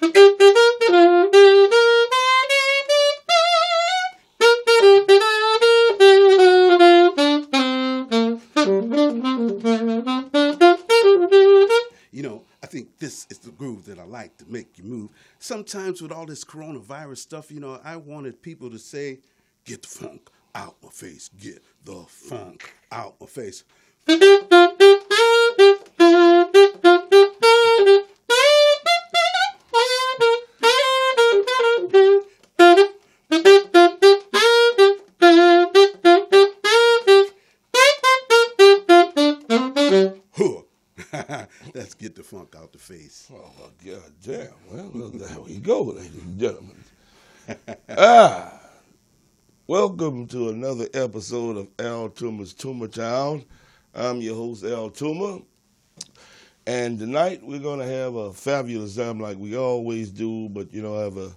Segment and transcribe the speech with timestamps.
[0.00, 1.30] You know.
[12.12, 15.10] You know, I think this is the groove that I like to make you move.
[15.40, 19.18] Sometimes with all this coronavirus stuff, you know, I wanted people to say,
[19.64, 23.64] get the funk out my face, get the funk out my face.
[42.24, 43.30] Funk out the face.
[43.34, 44.48] Oh, my God damn.
[44.70, 46.84] Well, well, there we go, ladies and gentlemen.
[47.90, 48.60] ah,
[49.66, 53.44] welcome to another episode of Al Toomer's Toomer Town.
[53.94, 55.44] I'm your host, Al Toomer.
[56.66, 60.80] And tonight we're going to have a fabulous time like we always do, but, you
[60.80, 61.30] know, I have a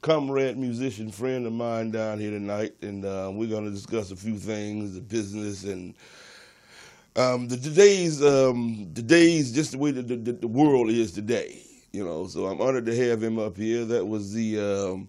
[0.00, 4.16] comrade musician friend of mine down here tonight, and uh, we're going to discuss a
[4.16, 5.92] few things, the business and
[7.20, 11.60] um, the today's um, today's just the way the, the, the world is today,
[11.92, 12.26] you know.
[12.26, 13.84] So I'm honored to have him up here.
[13.84, 15.08] That was the um,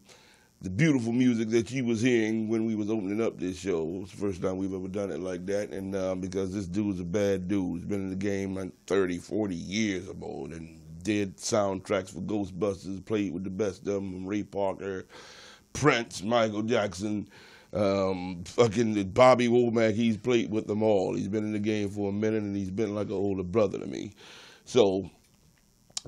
[0.62, 3.82] the beautiful music that you was hearing when we was opening up this show.
[3.82, 6.68] It was the first time we've ever done it like that, and um, because this
[6.68, 10.82] dude's a bad dude, he's been in the game like 30, 40 years more, and
[11.04, 15.06] did soundtracks for Ghostbusters, played with the best of them, Ray Parker,
[15.74, 17.28] Prince, Michael Jackson
[17.74, 21.16] um, fucking Bobby Womack, he's played with them all.
[21.16, 23.80] He's been in the game for a minute and he's been like an older brother
[23.80, 24.14] to me.
[24.66, 25.10] So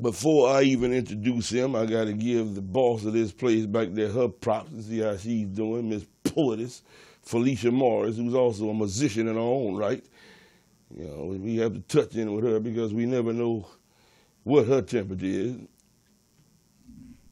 [0.02, 3.90] before I even introduce him, I got to give the boss of this place back
[3.92, 6.82] there her props and see how she's doing, Miss Poetess
[7.24, 10.04] Felicia Morris, who's also a musician in her own right.
[10.96, 13.66] You know, we have to touch in with her because we never know
[14.44, 15.56] what her temperature is.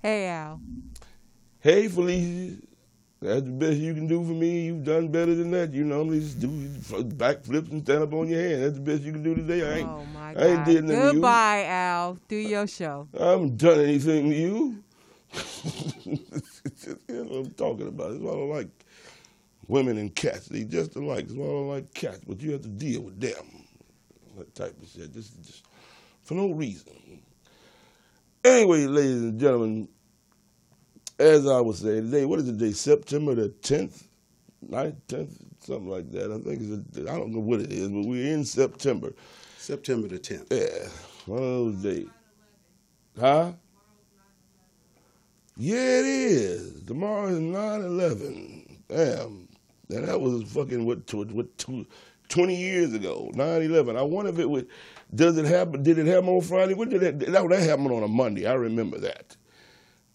[0.02, 0.62] Hey, Al.
[1.60, 2.58] Hey, Felicia.
[3.22, 4.66] That's the best you can do for me.
[4.66, 5.72] You've done better than that.
[5.74, 8.64] You normally just do backflips and stand up on your hand.
[8.64, 9.62] That's the best you can do today.
[9.62, 10.66] I ain't, Oh, my I ain't God.
[10.66, 11.12] did nothing to you.
[11.14, 12.18] Goodbye, Al.
[12.28, 13.08] Do your show.
[13.20, 14.84] I haven't done anything to you.
[16.64, 18.12] It's know what I'm talking about.
[18.12, 18.86] That's why I don't like
[19.68, 20.48] women and cats.
[20.48, 21.28] They just alike.
[21.28, 22.22] That's why I don't like cats.
[22.28, 23.66] But you have to deal with them.
[24.38, 25.14] That type of shit.
[25.14, 25.64] This is just
[26.24, 27.22] for no reason.
[28.44, 29.88] Anyway, ladies and gentlemen,
[31.22, 32.72] as I was saying today, what is the day?
[32.72, 34.04] September the 10th?
[34.70, 35.38] 9th, 10th?
[35.62, 36.32] Something like that.
[36.32, 39.14] I think it's, a, I don't know what it is, but we're in September.
[39.58, 40.52] September the 10th.
[40.52, 40.90] Yeah,
[41.28, 42.08] one of those days.
[43.20, 43.54] Huh?
[45.58, 46.84] Yeah, it is.
[46.84, 48.84] Tomorrow is 9 11.
[48.90, 49.48] Damn.
[49.90, 51.86] And that was fucking, what, tw- what two,
[52.30, 53.98] 20 years ago, 9 11.
[53.98, 54.68] I wonder if it would,
[55.16, 56.74] does it happen, did it happen on Friday?
[56.74, 58.48] What did that, that, that happened on a Monday.
[58.48, 59.38] I remember that.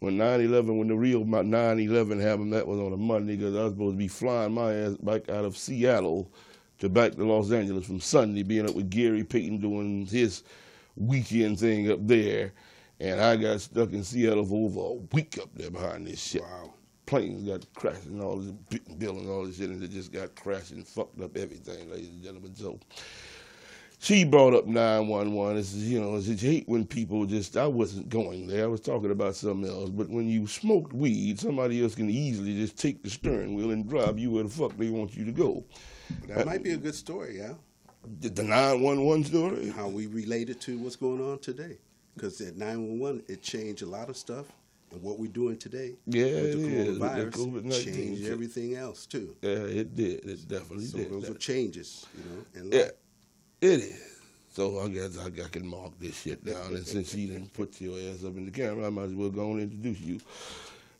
[0.00, 3.56] When 9 11, when the real 9 11 happened, that was on a Monday because
[3.56, 6.30] I was supposed to be flying my ass back out of Seattle
[6.78, 10.42] to back to Los Angeles from Sunday, being up with Gary Payton doing his
[10.96, 12.52] weekend thing up there.
[13.00, 16.42] And I got stuck in Seattle for over a week up there behind this shit.
[16.42, 16.74] Wow.
[17.06, 18.52] Planes got crashed and all this
[18.98, 22.22] building, all this shit, and it just got crashed and fucked up everything, ladies and
[22.22, 22.54] gentlemen.
[22.54, 22.80] So
[23.98, 25.56] she brought up 911.
[25.58, 28.64] It's, you know, it's hate when people just, I wasn't going there.
[28.64, 29.90] I was talking about something else.
[29.90, 33.88] But when you smoked weed, somebody else can easily just take the steering wheel and
[33.88, 35.64] drive you where the fuck they want you to go.
[36.28, 37.54] That might be a good story, yeah.
[38.20, 39.68] The, the 911 story?
[39.70, 41.78] How we relate it to what's going on today.
[42.14, 44.46] Because at 911, it changed a lot of stuff.
[44.92, 48.26] And what we're doing today Yeah, with the it is, with the coronavirus COVID-19 changed
[48.28, 49.34] everything else, too.
[49.42, 50.24] Yeah, it did.
[50.24, 51.10] It definitely So did.
[51.10, 52.44] those are changes, you know.
[52.54, 52.90] And Yeah,
[53.60, 54.02] it is.
[54.48, 56.74] So I guess I, I can mark this shit down.
[56.74, 59.30] And since she didn't put your ass up in the camera, I might as well
[59.30, 60.20] go and introduce you.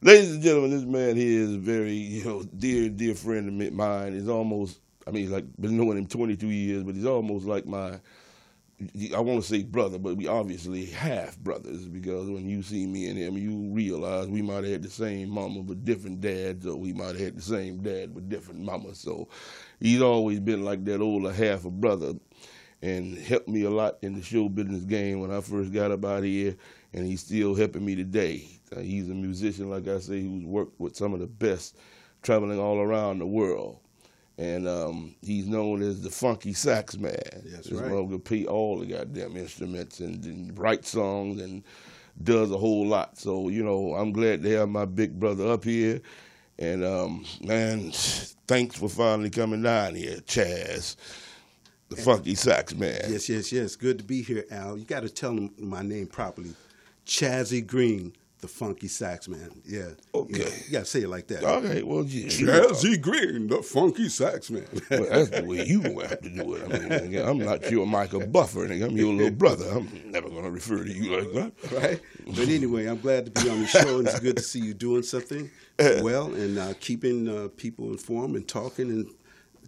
[0.02, 4.12] Ladies and gentlemen, this man here is very, you know, dear, dear friend of mine.
[4.12, 7.64] He's almost, I mean, he's like been knowing him 22 years, but he's almost like
[7.64, 7.98] my
[9.14, 13.06] I want to say brother, but we obviously half brothers because when you see me
[13.06, 16.76] and him, you realize we might have had the same mama but different dads, or
[16.76, 18.98] we might have had the same dad but different mamas.
[18.98, 19.28] So
[19.80, 22.12] he's always been like that older half a brother
[22.82, 26.04] and helped me a lot in the show business game when I first got up
[26.04, 26.56] out here,
[26.92, 28.48] and he's still helping me today.
[28.76, 31.78] Uh, he's a musician, like I say, who's worked with some of the best
[32.22, 33.78] traveling all around the world
[34.38, 37.14] and um, he's known as the funky sax man.
[37.44, 37.90] That's right.
[37.90, 41.62] motherfucker play all the goddamn instruments and, and write songs and
[42.22, 43.18] does a whole lot.
[43.18, 46.00] So you know, I'm glad to have my big brother up here.
[46.58, 47.90] And um, man,
[48.46, 50.96] thanks for finally coming down here, Chaz,
[51.88, 53.00] the funky sax man.
[53.08, 53.76] Yes, yes, yes.
[53.76, 54.76] Good to be here, Al.
[54.76, 56.50] You got to tell them my name properly.
[57.06, 59.50] Chazzy Green, the funky sax man.
[59.64, 59.90] Yeah.
[60.12, 60.38] Okay.
[60.38, 61.44] You, know, you got to say it like that.
[61.44, 64.66] Okay, well, yeah, Chazzy Green, the funky sax man.
[64.90, 66.90] Well, that's the way you gonna have to do it.
[66.90, 68.64] I mean, I'm not your Michael Buffer.
[68.64, 69.68] I'm your little brother.
[69.70, 71.72] I'm never gonna refer to you like that.
[71.72, 72.00] right?
[72.26, 74.74] But anyway, I'm glad to be on the show, and it's good to see you
[74.74, 75.50] doing something
[76.02, 79.10] well and uh, keeping uh, people informed and talking and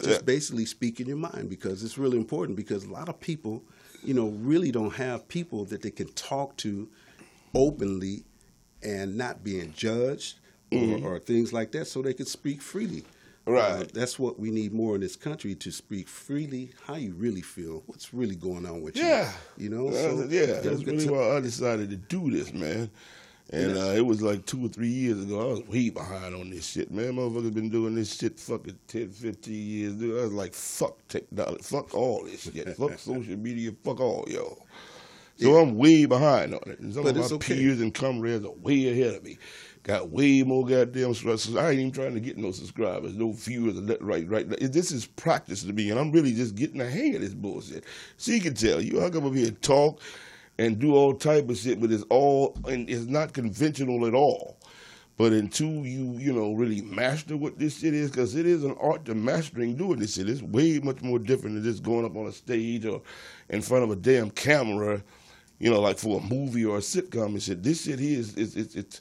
[0.03, 3.63] just basically speaking your mind because it's really important because a lot of people,
[4.03, 6.89] you know, really don't have people that they can talk to
[7.55, 8.25] openly
[8.83, 10.39] and not being judged
[10.71, 13.05] or, or things like that so they can speak freely.
[13.47, 13.71] Right.
[13.81, 17.41] Uh, that's what we need more in this country to speak freely, how you really
[17.41, 19.05] feel, what's really going on with Yeah.
[19.05, 19.11] you.
[19.11, 19.33] Yeah.
[19.57, 19.89] You know?
[19.89, 22.91] Uh, So, yeah, you that's really why I decided to do this, man.
[23.51, 25.41] And uh, it was like two or three years ago.
[25.41, 27.15] I was way behind on this shit, man.
[27.15, 29.95] Motherfuckers been doing this shit fucking 10, 15 years.
[29.95, 31.63] Dude, I was like, fuck technology.
[31.63, 32.69] Fuck all this shit.
[32.77, 33.73] fuck social media.
[33.83, 34.67] Fuck all y'all.
[35.37, 36.81] So I'm way behind on it.
[36.81, 37.55] And some But of my okay.
[37.55, 39.39] peers and comrades are way ahead of me.
[39.85, 41.57] Got way more goddamn subscribers.
[41.57, 44.49] I ain't even trying to get no subscribers, no viewers, right, right.
[44.61, 47.85] This is practice to me, and I'm really just getting the hang of this bullshit.
[48.17, 50.03] So you can tell you, I come up here and talk
[50.59, 54.59] and do all type of shit, but it's all and it's not conventional at all.
[55.17, 58.77] But until you, you know, really master what this shit is, because it is an
[58.81, 60.29] art to mastering doing this shit.
[60.29, 63.03] It's way much more different than just going up on a stage or
[63.49, 65.03] in front of a damn camera,
[65.59, 67.65] you know, like for a movie or a sitcom and shit.
[67.65, 69.01] This shit here is it's it's it's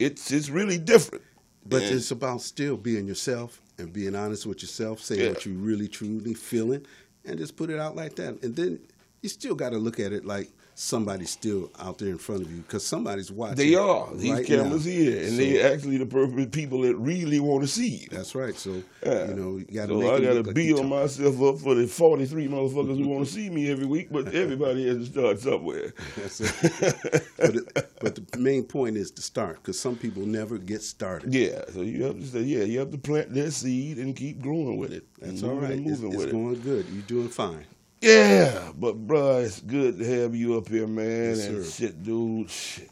[0.00, 1.22] it's, it's really different.
[1.64, 5.28] But And- it's about still being yourself and being honest with yourself, saying Yeah.
[5.28, 6.84] what you really truly feeling,
[7.24, 8.42] and just put it out like that.
[8.42, 8.80] And then
[9.22, 12.50] you still got to look at it like somebody's still out there in front of
[12.50, 13.56] you because somebody's watching.
[13.56, 14.12] They are.
[14.14, 14.92] These right cameras now.
[14.92, 18.08] here, and So- they actually the perfect people that really want to see you.
[18.10, 18.54] That's right.
[18.54, 19.28] So Yeah.
[19.28, 19.94] you know you got to.
[19.94, 23.08] So make I got to look like build myself up for the 43 motherfuckers who
[23.08, 25.94] want to see me every week, but everybody has to start somewhere.
[26.16, 27.22] That's it.
[27.38, 31.32] but, it, but the main point is to start because some people never get started.
[31.34, 34.42] Yeah, so you have to say, yeah, you have to plant that seed and keep
[34.42, 35.06] growing with it.
[35.20, 35.70] That's all right.
[35.70, 36.32] It's, moving it's with it.
[36.32, 36.86] going good.
[36.92, 37.64] You're doing fine.
[38.06, 41.30] Yeah, but bruh, it's good to have you up here, man.
[41.30, 41.86] Yes, and sir.
[41.86, 42.90] shit, dude, shit.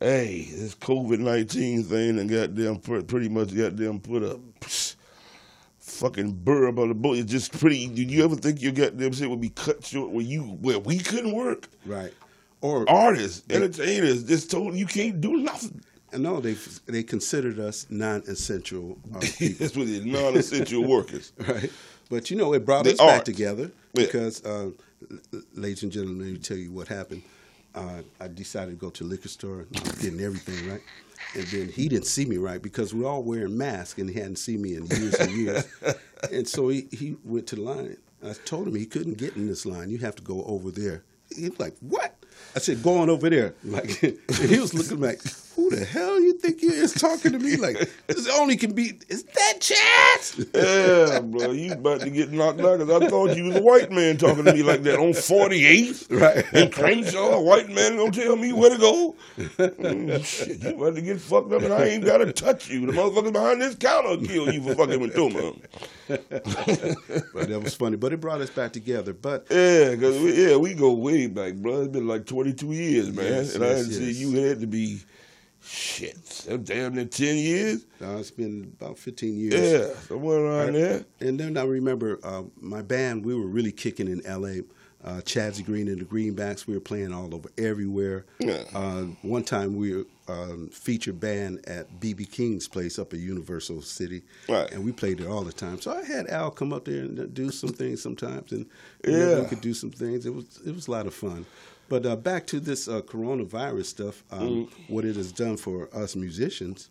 [0.00, 4.96] Hey, this COVID nineteen thing and goddamn put, pretty much goddamn put a psh,
[5.78, 7.18] fucking burr about the boat.
[7.18, 7.86] It's just pretty.
[7.86, 10.98] Did you ever think your goddamn shit would be cut short where you where we
[10.98, 11.68] couldn't work?
[11.84, 12.12] Right.
[12.62, 15.82] Or Artists, entertainers, just told you can't do nothing.
[16.14, 16.56] no, they
[16.86, 19.56] they considered us non-essential uh, people.
[19.58, 21.34] That's what it non-essential workers.
[21.46, 21.70] right?
[22.08, 24.06] But you know, it brought The us back together Yeah.
[24.06, 24.70] because, uh,
[25.54, 27.22] ladies and gentlemen, let me tell you what happened.
[27.74, 29.66] Uh, I decided to go to the liquor store,
[30.00, 30.80] getting everything right,
[31.34, 34.36] and then he didn't see me right because we're all wearing masks, and he hadn't
[34.36, 35.66] seen me in years and years,
[36.32, 37.96] and so he, he went to the line.
[38.24, 39.90] I told him he couldn't get in this line.
[39.90, 41.02] You have to go over there.
[41.34, 42.14] He was like, "What?"
[42.54, 44.18] I said, "Go on over there." Like, and
[44.48, 45.20] he was looking like,
[45.56, 48.98] "Who the hell you think you is talking to me?" Like, this only can be
[49.08, 50.46] is that Chaz?
[50.54, 53.90] Yeah, bro, you about to get knocked out because I thought you was a white
[53.90, 56.06] man talking to me like that on 48th.
[56.10, 56.44] Right.
[56.52, 59.14] In Crenshaw, a white man gonna tell me where to go.
[59.38, 62.86] Mm, shit, you about to get fucked up and I ain't gotta touch you.
[62.86, 65.58] The motherfuckers behind this counter will kill you for fucking with Toomer.
[66.08, 67.96] but that was funny.
[67.96, 69.12] But it brought us back together.
[69.12, 71.82] But Yeah, cause we, yeah, we go way back, bro.
[71.82, 73.24] It's been like 22 years, man.
[73.24, 75.00] Yes, and I yes, didn't see you had to be,
[75.74, 77.84] shit, so damn near 10 years.
[78.02, 79.54] uh, it's been about 15 years.
[79.54, 81.04] Yeah, somewhere around there.
[81.20, 84.62] And then I remember uh, my band, we were really kicking in LA.
[85.04, 88.24] Uh, Chazzy Green and the Greenbacks, we were playing all over everywhere.
[88.38, 88.62] Yeah.
[88.74, 93.82] Uh, one time we were um, featured band at BB King's place up at Universal
[93.82, 94.22] City.
[94.48, 94.70] Right.
[94.72, 95.78] And we played there all the time.
[95.78, 98.50] So I had Al come up there and do some things sometimes.
[98.52, 98.64] And
[99.06, 99.40] Yeah.
[99.40, 100.24] we could do some things.
[100.24, 101.44] It was, it was a lot of fun.
[101.88, 104.68] But uh, back to this uh, coronavirus stuff, um, Mm.
[104.88, 106.90] what it has done for us musicians,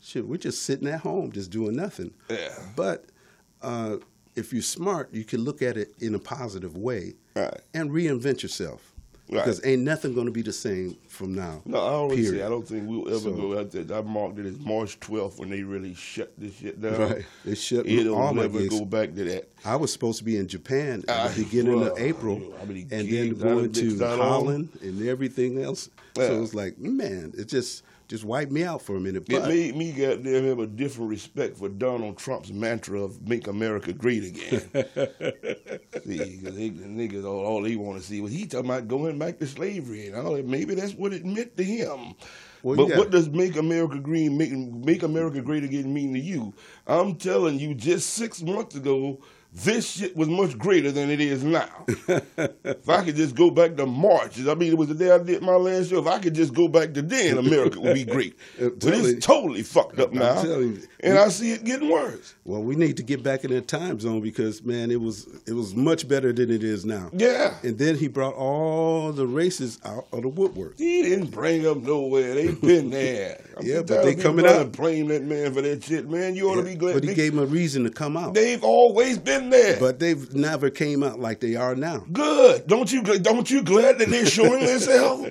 [0.00, 2.12] shit, we're just sitting at home, just doing nothing.
[2.30, 2.48] Yeah.
[2.74, 3.06] But
[3.62, 3.96] uh,
[4.34, 7.60] if you're smart, you can look at it in a positive way Right.
[7.74, 8.92] and reinvent yourself.
[9.28, 9.44] Right.
[9.44, 11.60] Because ain't nothing going to be the same from now.
[11.64, 12.40] No, I always period.
[12.40, 13.98] say I don't think we'll ever So- go out there.
[13.98, 17.00] I marked it as March 12th when they really shut this shit down.
[17.00, 17.24] Right.
[17.44, 19.48] They shut It'll never go back to that.
[19.64, 22.64] I was supposed to be in Japan at Ah, the beginning bruh, of April, how
[22.66, 24.18] many and then going to on?
[24.18, 25.90] Holland and everything else.
[26.16, 26.28] Yeah.
[26.28, 29.24] So it was like, man, it just just wipe me out for a minute.
[29.28, 33.46] It But made me goddamn have a different respect for Donald Trump's mantra of "Make
[33.48, 34.60] America Great Again."
[36.06, 38.88] see, 'cause they, the niggas all, all they want to see was he talking about
[38.88, 40.46] going back to slavery and all that.
[40.46, 42.14] Maybe that's what it meant to him.
[42.62, 42.98] Well, but yeah.
[42.98, 46.54] what does "Make America Green" make, "Make America Great Again" mean to you?
[46.86, 49.20] I'm telling you, just six months ago,
[49.64, 51.68] this shit was much greater than it is now.
[51.88, 55.18] if I could just go back to March, I mean, it was the day I
[55.18, 55.98] did my last show.
[55.98, 58.36] If I could just go back to then, America would be great.
[58.58, 60.82] But it's totally fucked up I'm now, telling you.
[61.00, 62.34] and I see it getting worse.
[62.44, 65.52] well, we need to get back in that time zone because man, it was it
[65.52, 67.10] was much better than it is now.
[67.12, 67.54] Yeah.
[67.62, 70.78] And then he brought all the races out of the woodwork.
[70.78, 72.34] He didn't bring them nowhere.
[72.34, 73.42] They've been there.
[73.56, 74.58] I'm Yeah, but they coming out.
[74.58, 76.34] to blame that man for that shit, man.
[76.36, 76.94] You ought to be glad.
[76.94, 78.34] but he they, gave him a reason to come out.
[78.34, 79.78] they've always been there.
[79.78, 82.04] but they've never came out like they are now.
[82.12, 82.66] Good.
[82.66, 83.02] Don't you?
[83.02, 85.30] Don't you glad that they're showing themselves?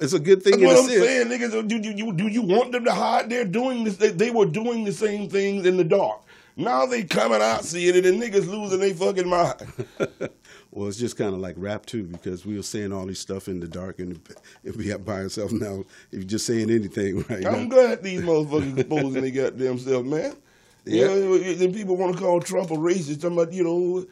[0.00, 1.68] It's a good thing That's what I'm saying, niggas.
[1.68, 3.30] Do you, do you want them to hide?
[3.30, 3.96] They're doing this.
[3.96, 6.22] They, they were doing the same things in the dark.
[6.56, 9.62] Now they coming out seeing it, and niggas losing their fucking mind.
[10.72, 13.48] Well, it's just kind of like rap too, because we were saying all this stuff
[13.48, 14.20] in the dark, and
[14.62, 15.80] if we have by ourselves now,
[16.12, 20.06] if you're just saying anything right I'm now, glad these motherfuckers exposing they goddamn self,
[20.06, 20.36] man.
[20.84, 21.14] Yeah.
[21.14, 23.20] You know, then people want to call Trump a racist.
[23.20, 24.06] Talking about, you know,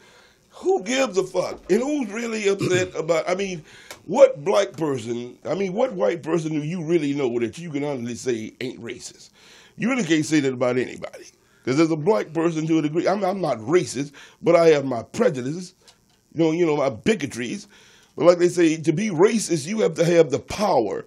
[0.49, 1.59] who gives a fuck?
[1.71, 3.29] And who's really upset about?
[3.29, 3.63] I mean,
[4.05, 5.37] what black person?
[5.45, 8.81] I mean, what white person do you really know that you can honestly say ain't
[8.81, 9.29] racist?
[9.77, 11.25] You really can't say that about anybody.
[11.63, 13.07] Because there's a black person to a degree.
[13.07, 14.11] I'm, I'm not racist,
[14.41, 15.73] but I have my prejudices.
[16.33, 17.67] You know, you know my bigotries.
[18.15, 21.05] But like they say, to be racist, you have to have the power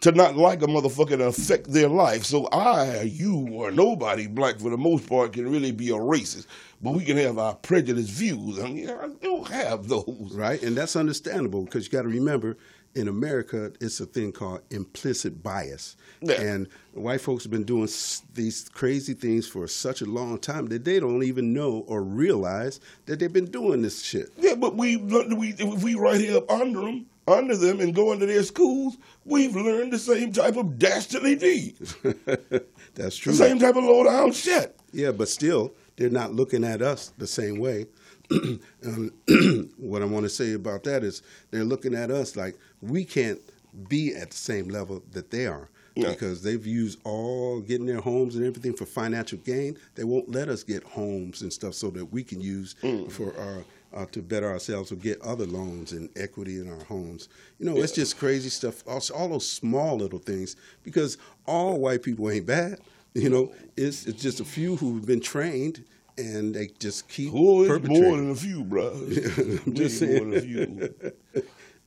[0.00, 2.24] to not like a motherfucker and affect their life.
[2.24, 6.46] So I, you, or nobody black for the most part can really be a racist.
[6.82, 8.58] But we can have our prejudiced views.
[8.62, 10.30] I mean, I don't have those.
[10.34, 10.62] right?
[10.62, 12.58] And that's understandable because you got to remember,
[12.94, 16.40] in America, it's a thing called implicit bias, Yeah.
[16.40, 20.66] and white folks have been doing s- these crazy things for such a long time
[20.68, 24.30] that they don't even know or realize that they've been doing this shit.
[24.38, 28.12] Yeah, but we, we if we right here up under them, under them, and go
[28.12, 31.96] into their schools, we've learned the same type of dastardly deeds,
[32.94, 33.32] That's true.
[33.32, 34.78] the same type of low down shit.
[34.92, 37.86] Yeah, but still, they're not looking at us the same way.
[38.84, 39.12] Um,
[39.78, 43.40] what I want to say about that is they're looking at us like we can't
[43.88, 46.10] be at the same level that they are Yeah.
[46.10, 49.76] because they've used all getting their homes and everything for financial gain.
[49.94, 52.74] They won't let us get homes and stuff so that we can use
[53.10, 53.64] for our.
[53.96, 57.30] Uh, to better ourselves or get other loans and equity in our homes.
[57.58, 58.84] You know, it's just crazy stuff.
[58.86, 62.78] All, all those small little things because all white people ain't bad.
[63.14, 65.82] You know, it's it's just a few who've been trained
[66.18, 68.02] and they just keep Oh, it's perpetrating.
[68.02, 68.92] more than a few, bro.
[69.72, 70.28] Just saying.
[70.28, 70.94] more than a few.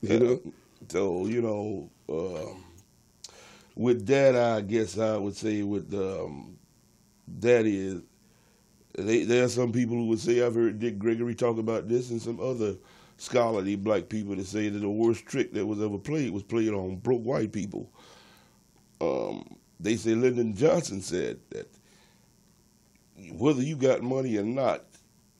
[0.02, 0.40] you know,
[0.88, 2.64] So you know, um,
[3.76, 6.56] with that, I guess I would say with um,
[7.40, 8.02] that is,
[8.94, 12.10] they, there are some people who would say I've heard Dick Gregory talk about this,
[12.10, 12.74] and some other
[13.16, 16.70] scholarly black people that say that the worst trick that was ever played was played
[16.72, 17.90] on broke white people.
[19.00, 21.68] Um, they say Lyndon Johnson said that
[23.32, 24.84] whether you got money or not,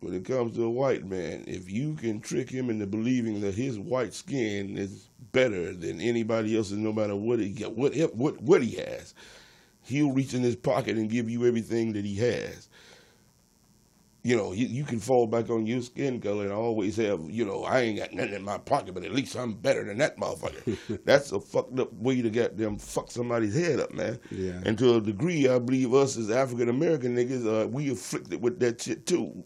[0.00, 3.54] when it comes to a white man, if you can trick him into believing that
[3.54, 8.40] his white skin is better than anybody else's, no matter what he got, what what
[8.40, 9.14] what he has,
[9.82, 12.69] he'll reach in his pocket and give you everything that he has.
[14.22, 17.44] You know, you, you can fall back on your skin color and always have, you
[17.44, 20.18] know, I ain't got nothing in my pocket, but at least I'm better than that
[20.18, 21.00] motherfucker.
[21.06, 24.18] That's a fucked up way to get them fuck somebody's head up, man.
[24.30, 24.60] Yeah.
[24.66, 28.60] And to a degree, I believe us as African American niggas, uh, we afflicted with
[28.60, 29.42] that shit too.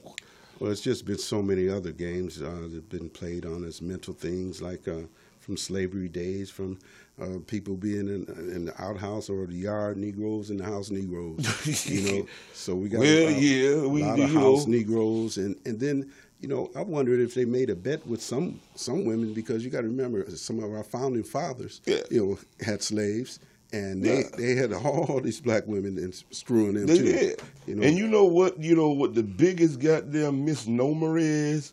[0.59, 3.81] well, it's just been so many other games uh, that have been played on as
[3.81, 5.03] mental things, like uh,
[5.39, 6.79] from slavery days, from
[7.21, 11.87] uh, people being in, in the outhouse or the yard Negroes and the house Negroes.
[11.87, 14.73] you know, so we got Well, a, yeah, we a lot of house know.
[14.73, 16.13] Negroes, and and then.
[16.41, 19.71] You know, I wondered if they made a bet with some some women because you
[19.71, 22.01] got to remember some of our founding fathers, Yeah.
[22.11, 23.39] you know, had slaves,
[23.73, 24.29] and they Yeah.
[24.37, 27.05] they had all these black women and screwing them They too.
[27.05, 27.43] did.
[27.67, 28.59] You know, And you know what?
[28.61, 31.73] You know what the biggest goddamn misnomer is?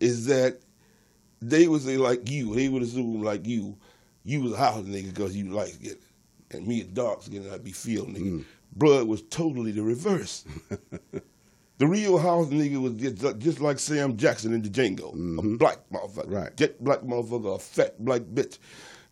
[0.00, 0.58] Is that
[1.40, 2.54] they would say like you.
[2.54, 3.74] They would assume like you.
[4.24, 5.96] You was a house nigga because you like skin,
[6.50, 8.38] and me a dark skin, I'd be field nigga.
[8.40, 8.44] Mm.
[8.76, 10.44] Blood was totally the reverse.
[11.78, 15.78] The real house nigga was just, just like Sam Jackson in the Django, a black
[15.92, 16.56] motherfucker, Right.
[16.56, 18.58] jet black motherfucker, a fat black bitch.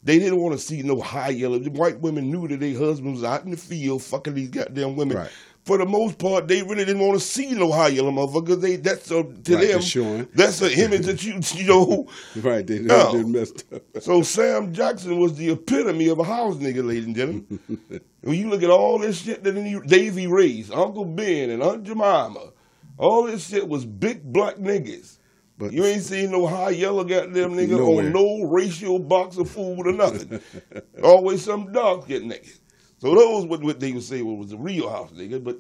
[0.05, 1.59] They didn't want to see no high yellow.
[1.59, 4.95] The white women knew that their husbands was out in the field fucking these goddamn
[4.95, 5.17] women.
[5.17, 5.31] Right.
[5.65, 8.61] For the most part, they really didn't want to see no high yellow motherfuckers.
[8.61, 10.25] They that's a, to Right, them eh?
[10.35, 12.09] that's an image that you you know.
[12.43, 13.13] Right, they, No.
[13.17, 13.83] they messed up.
[14.01, 17.61] So Sam Jackson was the epitome of a house nigga, ladies and gentlemen.
[18.23, 22.51] when you look at all this shit that Dave erased, Uncle Ben and Aunt Jemima,
[22.99, 25.19] all this shit was big black niggas.
[25.59, 28.07] But You ain't seen no high yellow goddamn nigga Nowhere.
[28.07, 30.41] on no racial box of food or nothing.
[31.05, 32.59] Always some dark shit nigga.
[33.03, 35.59] So those what what they would say was the real house nigga, but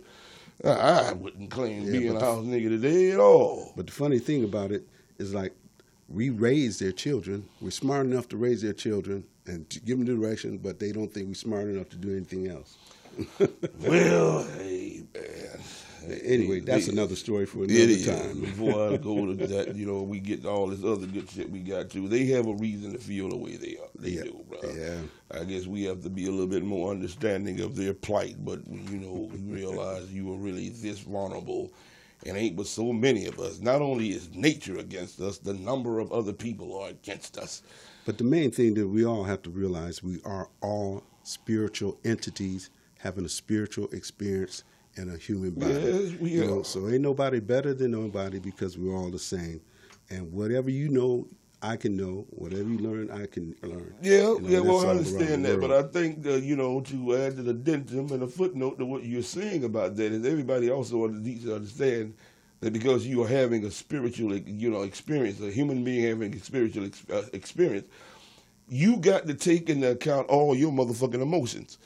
[0.64, 3.72] I, wouldn't claim Yeah, being a house nigga today at all.
[3.76, 4.86] But the funny thing about it
[5.18, 5.52] is like
[6.08, 7.48] we raise their children.
[7.60, 11.26] We're smart enough to raise their children and give them direction, but they don't think
[11.26, 12.76] we're smart enough to do anything else.
[13.80, 15.41] Well, hey man.
[16.24, 18.40] Anyway, that's another story for another time.
[18.40, 21.60] Before I go to that, you know, we get all this other good shit we
[21.60, 22.08] got to.
[22.08, 23.88] They have a reason to feel the way they are.
[23.98, 24.22] They Yeah.
[24.24, 24.58] do, bro.
[24.74, 25.00] Yeah.
[25.30, 28.60] I guess we have to be a little bit more understanding of their plight, but
[28.66, 31.72] you know, we realize you are really this vulnerable,
[32.26, 33.60] and ain't but so many of us.
[33.60, 37.62] Not only is nature against us, the number of other people are against us.
[38.04, 42.70] But the main thing that we all have to realize we are all spiritual entities
[42.98, 44.64] having a spiritual experience
[44.96, 45.72] in a human body.
[45.72, 49.60] Yes, we you know, so ain't nobody better than nobody because we're all the same.
[50.10, 51.26] And whatever you know,
[51.62, 52.26] I can know.
[52.30, 53.94] Whatever you learn, I can learn.
[54.02, 55.70] Yeah, You know, yeah, well, I understand that, but.
[55.70, 59.22] I think uh, you know to add an addendum and a footnote to what you're
[59.22, 62.14] saying about that is everybody also needs to understand
[62.60, 66.38] that because you are having a spiritual, you know, experience, a human being having a
[66.40, 67.86] spiritual ex- uh, experience,
[68.68, 71.78] you got to take into account all your motherfucking emotions.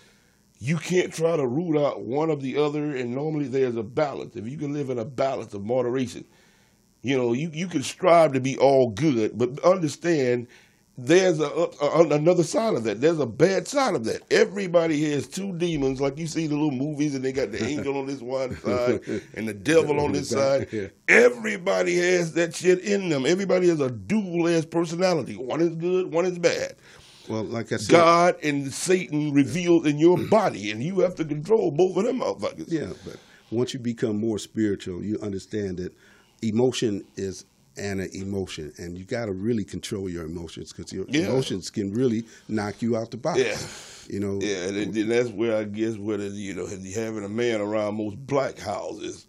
[0.58, 4.36] You can't try to root out one of the other, and normally there's a balance.
[4.36, 6.24] If you can live in a balance of moderation,
[7.02, 10.48] you know, you, you can strive to be all good, but understand
[10.98, 13.00] there's a, a, another side of that.
[13.00, 14.22] There's a bad side of that.
[14.30, 17.98] Everybody has two demons, like you see the little movies, and they got the angel
[17.98, 19.02] on this one side
[19.34, 20.68] and the devil on this side.
[20.76, 20.88] Yeah.
[21.08, 23.24] Everybody has that shit in them.
[23.24, 25.36] Everybody has a dual ass personality.
[25.36, 26.74] One is good, one is bad.
[27.28, 31.24] Well, like I said, God and Satan revealed in your body, and you have to
[31.24, 32.70] control both of them motherfuckers.
[32.70, 33.16] Yeah, but
[33.50, 35.92] once you become more spiritual, you understand that
[36.42, 37.44] emotion is
[37.78, 41.28] an emotion, and you got to really control your emotions because your Yeah.
[41.28, 43.38] emotions can really knock you out the box.
[43.38, 43.58] Yeah.
[44.08, 44.38] You know.
[44.40, 47.96] Yeah, and, then that's where I guess where the, you know having a man around
[47.96, 49.26] most black houses,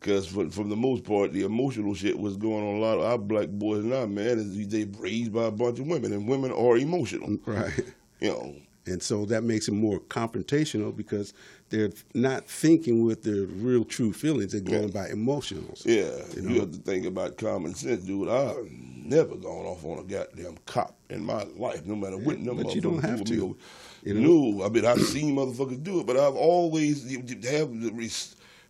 [0.00, 3.04] because from, from the most part the emotional shit was going on a lot of
[3.04, 4.06] our black boys now.
[4.06, 7.28] Man, is they raised by a bunch of women, and women are emotional.
[7.28, 7.94] Mm, right.
[8.20, 8.54] You know,
[8.86, 11.32] And so that makes it more confrontational because
[11.68, 14.52] they're not thinking with their real true feelings.
[14.52, 15.86] They're going by emotionals.
[15.86, 18.28] yeah, You you, have to think about common sense, dude.
[18.28, 22.42] I've never gone off on a goddamn cop in my life, no matter what.
[22.44, 23.56] them but you don't have to.
[24.02, 24.56] You know?
[24.58, 27.26] No, I mean I've seen motherfuckers do it, but I've always have
[27.80, 27.90] the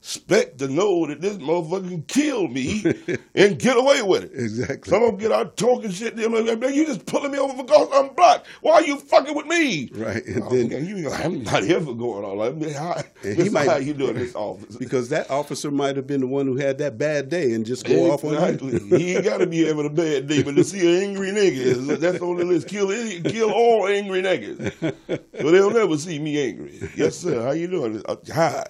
[0.02, 2.82] respect to know that this motherfucker can kill me
[3.34, 4.32] and get away with it.
[4.34, 4.90] Exactly.
[4.90, 6.16] Some of them get out talking shit.
[6.16, 8.44] They're like, "Man, you just pulling me over because I'm black.
[8.62, 9.90] Why are you fucking with me?
[9.94, 13.02] Right, and Oh, then- man, you, I'm not here for going on like man, how,
[13.22, 14.76] he might- how you doing this office?
[14.76, 17.84] Because that officer might have been the one who had that bad day and just
[17.86, 18.72] go off on Exactly.
[18.72, 18.96] you.
[18.96, 21.98] he ain't got to be having a bad day, but to see an angry nigga,
[21.98, 22.68] that's on the list.
[22.68, 22.88] Kill
[23.22, 24.94] kill all angry niggas.
[25.40, 26.80] So they'll never see me angry.
[26.96, 27.42] Yes, sir.
[27.42, 28.02] How you doing?
[28.06, 28.64] Uh, hi.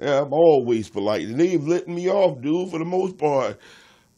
[0.00, 2.70] Yeah, I'm always polite, and they've let me off, dude.
[2.70, 3.58] For the most part,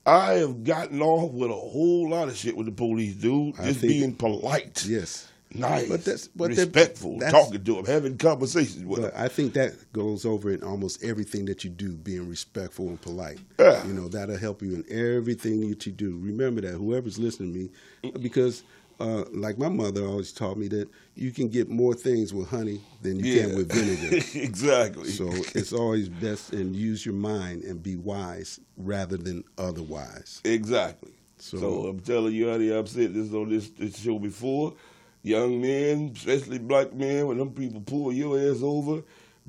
[0.07, 3.59] I have gotten off with a whole lot of shit with the police, dude.
[3.59, 5.29] I Just think- being polite, Yes.
[5.55, 9.13] nice, But that's- but respectful, that's- talking to them, having conversations with them.
[9.17, 13.39] I think that goes over in almost everything that you do, being respectful and polite.
[13.59, 13.87] Yeah.
[13.87, 16.19] You know, that'll help you in everything that you do.
[16.23, 18.63] Remember that, whoever's listening to me, because
[19.01, 22.81] uh, like my mother always taught me that you can get more things with honey
[23.03, 24.17] than you can with vinegar.
[24.35, 25.09] exactly.
[25.11, 30.41] so it's always best and use your mind and be wise rather than otherwise.
[30.45, 31.13] Exactly.
[31.39, 34.75] So- So, I'm telling you, honey, I've said this on this, this show before.
[35.23, 39.03] Young men, especially black men, when them people pull your ass over,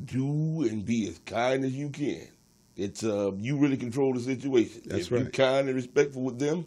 [0.03, 2.27] do and be as kind as you can.
[2.77, 4.81] It's uh, you really control the situation.
[4.86, 5.31] That's if right.
[5.31, 6.65] kind and respectful with them,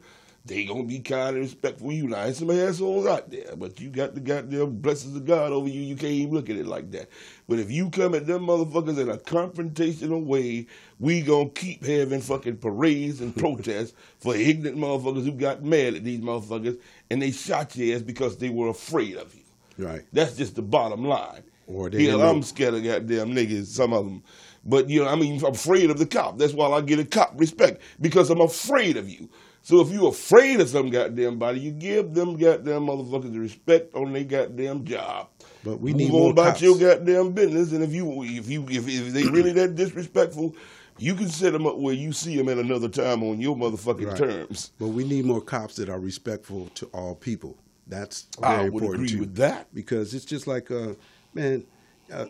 [0.48, 2.08] they gonna be kind and respectful you.
[2.08, 5.68] Now, there's some assholes out there, but you got the goddamn blessings of God over
[5.68, 5.82] you.
[5.82, 7.10] You can't even look at it like that.
[7.48, 10.66] But if you come at them motherfuckers in a confrontational way,
[10.98, 16.04] we gonna keep having fucking parades and protests for ignorant motherfuckers who got mad at
[16.04, 16.80] these motherfuckers
[17.10, 19.42] and they shot your ass because they were afraid of you.
[19.76, 20.02] Right.
[20.12, 21.42] That's just the bottom line.
[21.66, 22.22] Or they Hell.
[22.22, 24.22] I'm scared of goddamn niggas, some of them.
[24.64, 26.38] But you know, I mean, I'm afraid of the cop.
[26.38, 29.28] That's why I get a cop respect because I'm afraid of you.
[29.68, 33.94] So if you're afraid of some goddamn body, you give them goddamn motherfuckers the respect
[33.94, 35.28] on their goddamn job.
[35.62, 36.62] But we Move need on more about cops.
[36.62, 37.72] your goddamn business.
[37.72, 40.56] And if you if you if, if they really that disrespectful,
[40.96, 44.06] you can set them up where you see them at another time on your motherfucking
[44.06, 44.16] Right.
[44.16, 44.72] terms.
[44.78, 47.58] But we need more cops that are respectful to all people.
[47.86, 49.20] That's I very would important agree too.
[49.20, 49.74] with that.
[49.74, 50.94] Because it's just like, uh,
[51.34, 51.66] man,
[52.10, 52.24] uh,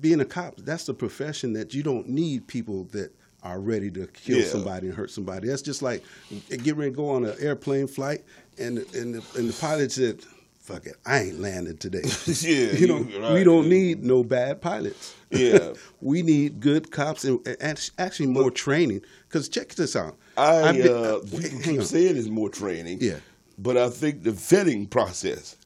[0.00, 3.10] being a cop, that's the profession that you don't need people that
[3.46, 4.46] are ready to kill Yeah.
[4.46, 5.48] somebody and hurt somebody.
[5.48, 6.02] That's just like
[6.48, 8.24] get ready to go on an airplane flight,
[8.58, 10.20] and and the, and the pilot said,
[10.60, 13.34] "Fuck it, I ain't landing today." Yeah, you know, right.
[13.34, 15.14] we don't need no bad pilots.
[15.30, 15.72] Yeah.
[16.00, 19.02] we need good cops and, and actually more training.
[19.28, 20.16] Because check this out.
[20.36, 21.84] I been- uh, people keep on.
[21.84, 22.98] saying it's more training.
[23.00, 23.18] Yeah.
[23.58, 25.56] But I think the vetting process.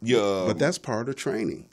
[0.00, 0.44] Yeah.
[0.46, 1.66] But that's part of training.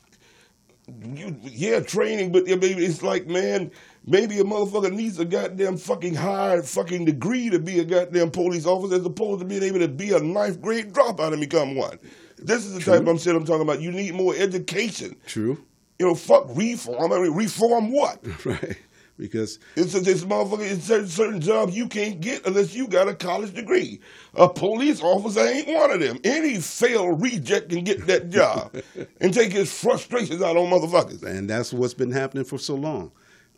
[1.15, 3.71] you, yeah, training, but I mean, it's like, man,
[4.05, 8.65] maybe a motherfucker needs a goddamn fucking higher fucking degree to be a goddamn police
[8.65, 11.99] officer as opposed to being able to be a ninth grade dropout and become one.
[12.37, 13.81] This is the type of shit I'm talking about.
[13.81, 15.15] You need more education.
[15.27, 15.63] True.
[15.99, 17.11] You know, fuck reform.
[17.13, 18.23] I mean, reform what?
[18.45, 18.77] Right.
[19.19, 20.61] Because It's a, this motherfucker.
[20.71, 23.99] It's certain, certain jobs you can't get unless you got a college degree.
[24.33, 26.17] A police officer ain't one of them.
[26.23, 28.75] Any failed reject can get that job
[29.21, 31.21] and take his frustrations out on motherfuckers.
[31.21, 33.11] and that's what's been happening for so long.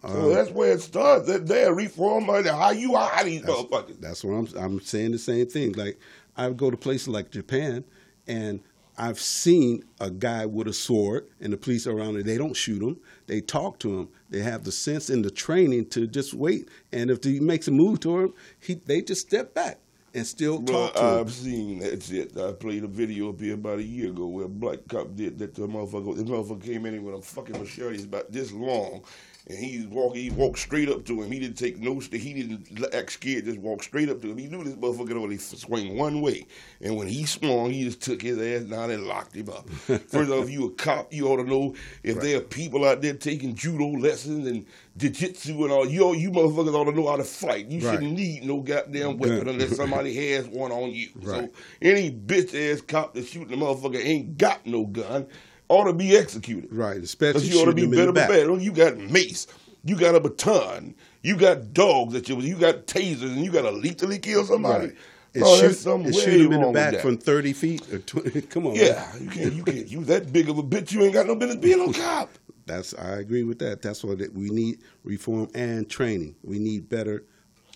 [0.05, 1.27] So that's where it starts.
[1.27, 2.49] That they reform money.
[2.49, 3.99] How you hire these motherfuckers?
[4.01, 5.73] That's what I'm I'm saying the same thing.
[5.73, 5.99] Like
[6.35, 7.85] I go to places like Japan
[8.27, 8.59] and
[8.97, 12.25] I've seen a guy with a sword and the police around it.
[12.25, 12.97] They don't shoot him.
[13.25, 14.09] They talk to him.
[14.29, 16.69] They have the sense and the training to just wait.
[16.91, 19.79] And if he makes a move toward him, he they just step back
[20.13, 21.19] and still Well, talk to him.
[21.21, 22.37] I've seen that shit.
[22.37, 25.39] I played a video up here about a year ago where a black cop did
[25.39, 26.15] that to a motherfucker.
[26.15, 29.03] This motherfucker came in with a fucking machete about this long.
[29.47, 31.29] And he walked, he walked straight up to him.
[31.29, 34.37] He didn't take no, he didn't act scared, just walked straight up to him.
[34.37, 36.45] He knew this motherfucker could only swing one way.
[36.79, 39.69] And when he swung, he just took his ass down and locked him up.
[39.69, 43.15] First off, you a cop, you ought to know if there are people out there
[43.15, 47.23] taking judo lessons and jiu-jitsu and all, you, you motherfuckers ought to know how to
[47.25, 47.67] fight.
[47.67, 47.95] You Right.
[47.95, 49.19] shouldn't need no goddamn mm-hmm.
[49.19, 51.09] weapon unless somebody has one on you.
[51.15, 51.25] Right.
[51.25, 51.49] So
[51.81, 55.27] any bitch ass cop that's shooting a motherfucker ain't got no gun
[55.73, 56.71] ought to be executed.
[56.71, 58.61] Right, especially you ought to be better bad.
[58.61, 59.47] You got mace.
[59.83, 60.95] You got a baton.
[61.21, 64.87] You got dogs that you you got tasers and you got to lethally kill somebody.
[64.87, 64.97] Right.
[65.33, 68.41] And No, oh, shoot, and shoot him in the back from 30 feet or 20.
[68.43, 68.73] Come on.
[68.73, 68.85] man.
[68.85, 70.91] Yeah, you can't you can't you that big of a bitch.
[70.91, 72.29] You ain't got no business being no cop.
[72.65, 73.81] That's I agree with that.
[73.81, 76.35] That's what we need reform and training.
[76.43, 77.25] We need better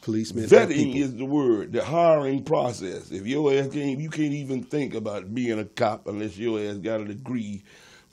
[0.02, 0.46] policemen.
[0.46, 3.12] Vetting is the word, the hiring process.
[3.12, 6.78] If your ass can't, you can't even think about being a cop unless your ass
[6.78, 7.64] got a degree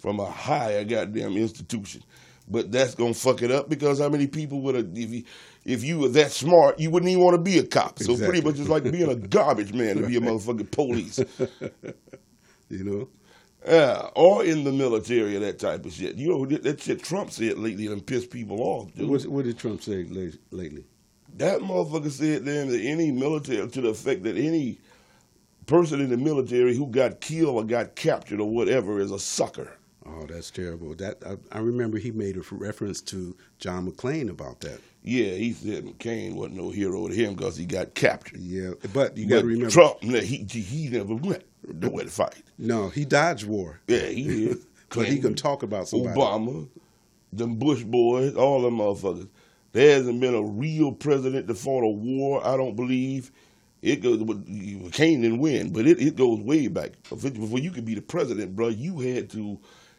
[0.05, 2.03] from a higher goddamn institution.
[2.47, 5.25] But that's gonna fuck it up because how many people would have if you
[5.65, 7.99] if you were that smart, you wouldn't even want to be a cop.
[8.01, 8.27] So Exactly.
[8.43, 11.19] pretty much it's like being a garbage man to be a motherfucking police.
[12.69, 13.09] you know.
[13.67, 16.17] Yeah, or in the military or that type of shit.
[16.17, 19.09] You know that shit Trump said lately and pissed people off, dude.
[19.09, 20.05] What, what did Trump say
[20.51, 20.85] lately?
[21.39, 24.81] That motherfucker said then that any military, to the effect that any
[25.65, 29.73] person in the military who got killed or got captured or whatever is a sucker.
[30.07, 30.95] Oh, that's terrible.
[30.95, 34.81] That I, I remember he made a reference to John McCain about that.
[35.03, 38.41] Yeah, he said McCain wasn't no hero to him because he got captured.
[38.41, 39.71] Yeah, but you got to remember.
[39.71, 42.43] Trump, he he never went nowhere to fight.
[42.59, 43.81] No, he dodged war.
[43.87, 44.59] Yeah, he did.
[44.95, 46.17] But he can talk about somebody.
[46.17, 46.69] Obama,
[47.33, 49.29] them Bush boys, all them motherfuckers.
[49.73, 53.33] There hasn't been a real president that fought a war, I don't believe.
[53.83, 56.93] It goes, McCain didn't win, but it, it goes way back.
[57.11, 59.59] Before you could be the president, bro, you had to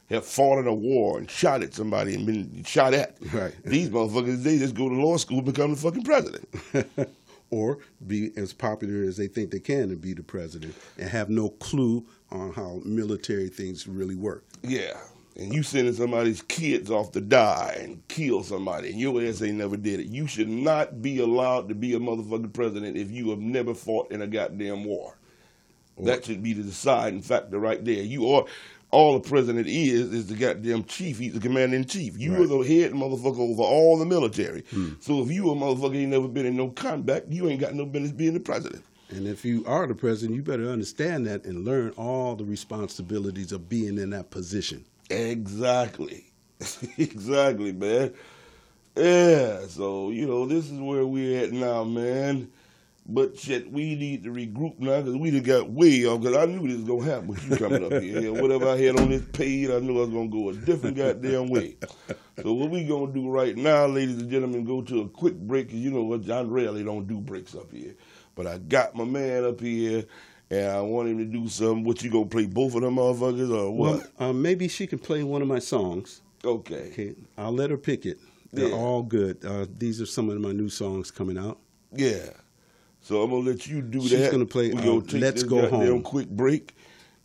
[0.10, 3.18] have fought in a war and shot at somebody and been shot at.
[3.34, 3.54] Right.
[3.66, 6.48] These motherfuckers, they just go to law school and become the fucking president.
[7.52, 11.30] or be as popular as they think they can and be the president and have
[11.30, 14.44] no clue on how military things really work.
[14.64, 14.98] Yeah.
[15.38, 19.58] And you sending somebody's kids off to die and kill somebody, and your ass ain't
[19.58, 20.08] never did it.
[20.08, 24.12] You should not be allowed to be a motherfucking president if you have never fought
[24.12, 25.18] in a goddamn war.
[26.00, 28.02] that should be the deciding factor right there.
[28.02, 28.46] You are
[28.96, 31.20] all the president is is the goddamn chief.
[31.20, 32.18] He's the commander in chief.
[32.18, 34.64] You are the head motherfucker over all the military.
[34.72, 34.94] Hmm.
[35.02, 37.86] So if you a motherfucker ain't never been in no combat, you ain't got no
[37.86, 38.84] business being the president.
[39.10, 43.52] And if you are the president, you better understand that and learn all the responsibilities
[43.52, 44.86] of being in that position.
[45.10, 46.32] Exactly.
[46.98, 48.14] exactly, man.
[48.96, 52.50] Yeah, so, you know, this is where we're at now, man.
[53.08, 56.22] But shit, we need to regroup now because we done got way off.
[56.22, 58.34] Because I knew this was gonna happen with you coming up here.
[58.34, 61.50] Whatever I had on this page, I knew I was gonna go a different goddamn
[61.50, 61.78] way.
[62.42, 65.70] So what we gonna do right now, ladies and gentlemen, go to a quick break.
[65.70, 67.96] 'cause you know what, John rarely don't do breaks up here.
[68.34, 70.06] But I got my man up here,
[70.50, 71.84] and I want him to do something.
[71.84, 74.10] What you gonna play both of them motherfuckers or what?
[74.20, 76.22] Well, uh, maybe she can play one of my songs.
[76.44, 76.90] okay.
[76.92, 78.18] Okay, I'll let her pick it.
[78.52, 78.76] They're Yeah.
[78.76, 79.46] all good.
[79.46, 81.60] Uh, these are some of my new songs coming out.
[81.96, 82.30] Yeah.
[83.06, 84.32] So I'm gonna let you do She's that.
[84.32, 86.02] gonna play, We gonna take Let's this Go Home.
[86.02, 86.74] quick break,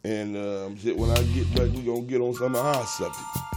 [0.05, 3.50] and um, when I get back, we gonna get on some of our subjects.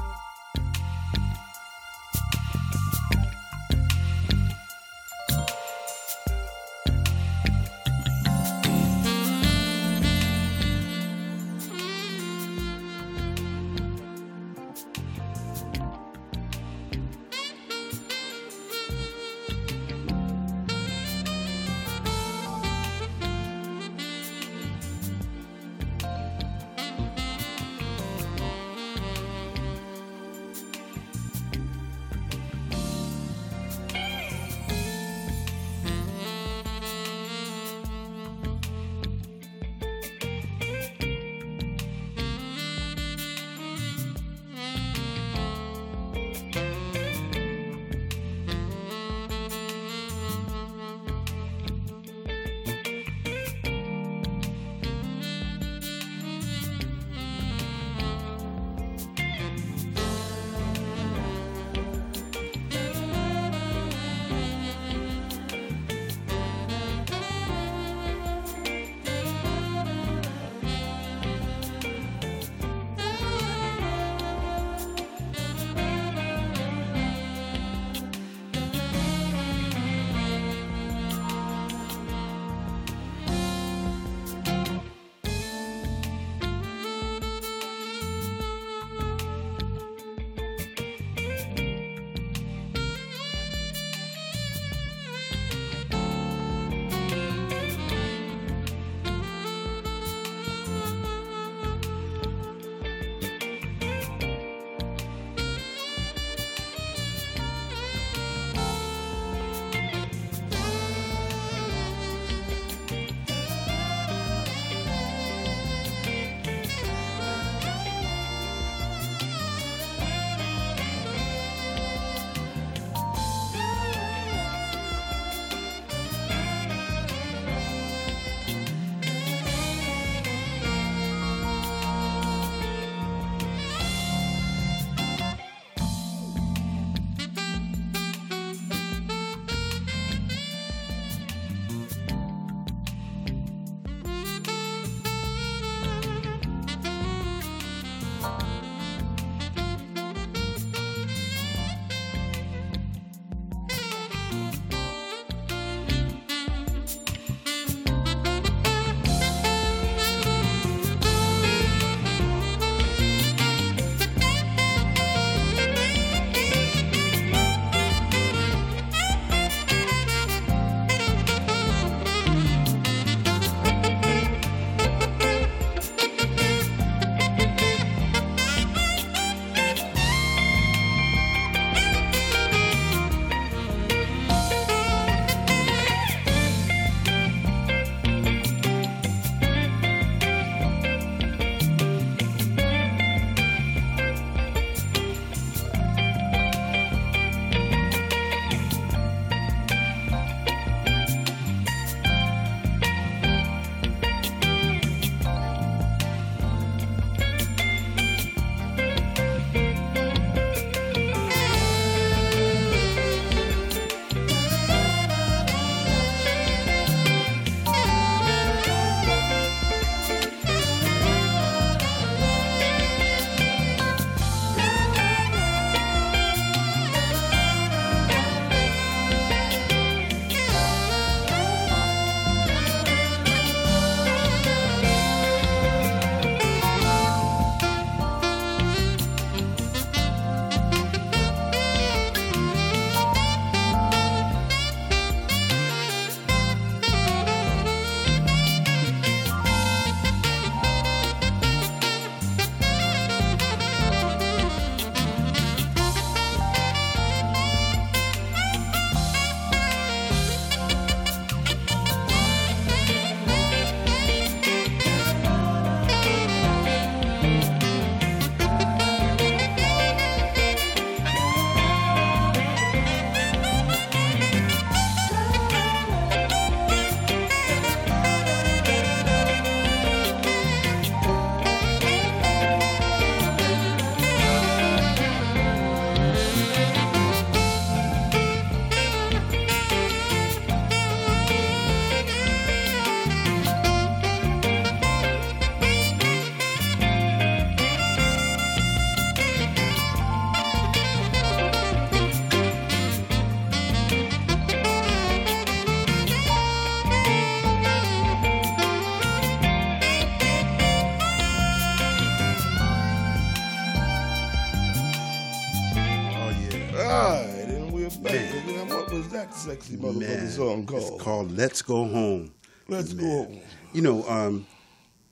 [319.13, 320.93] That sexy motherfucking song called?
[320.93, 322.32] It's called "Let's Go Home."
[322.67, 323.06] Let's Man.
[323.06, 323.23] go.
[323.26, 323.39] home.
[323.73, 324.45] You know, um,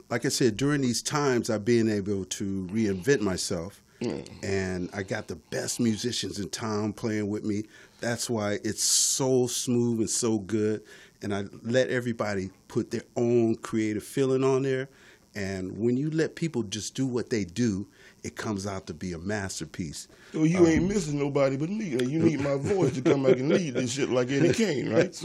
[0.09, 4.27] like I said, during these times, I've been able to reinvent myself, Mm.
[4.43, 7.63] and I got the best musicians in town playing with me.
[7.99, 10.81] That's why it's so smooth and so good.
[11.21, 14.89] And I let everybody put their own creative feeling on there.
[15.35, 17.87] And when you let people just do what they do,
[18.23, 20.07] it comes out to be a masterpiece.
[20.33, 21.85] So you ain't missing nobody but me.
[22.05, 25.23] You need my voice to come back and lead this shit like Eddie Kane, right.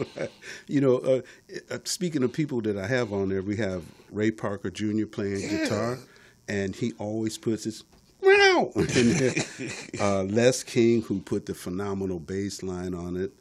[0.67, 1.21] You know, uh,
[1.71, 5.07] uh, speaking of people that I have on there, we have Ray Parker Jr.
[5.07, 5.65] playing Yeah.
[5.65, 5.99] guitar,
[6.49, 7.85] and he always puts his
[8.23, 8.73] wow.
[8.77, 9.35] in there.
[10.01, 13.33] uh, Les King, who put the phenomenal bass line on it.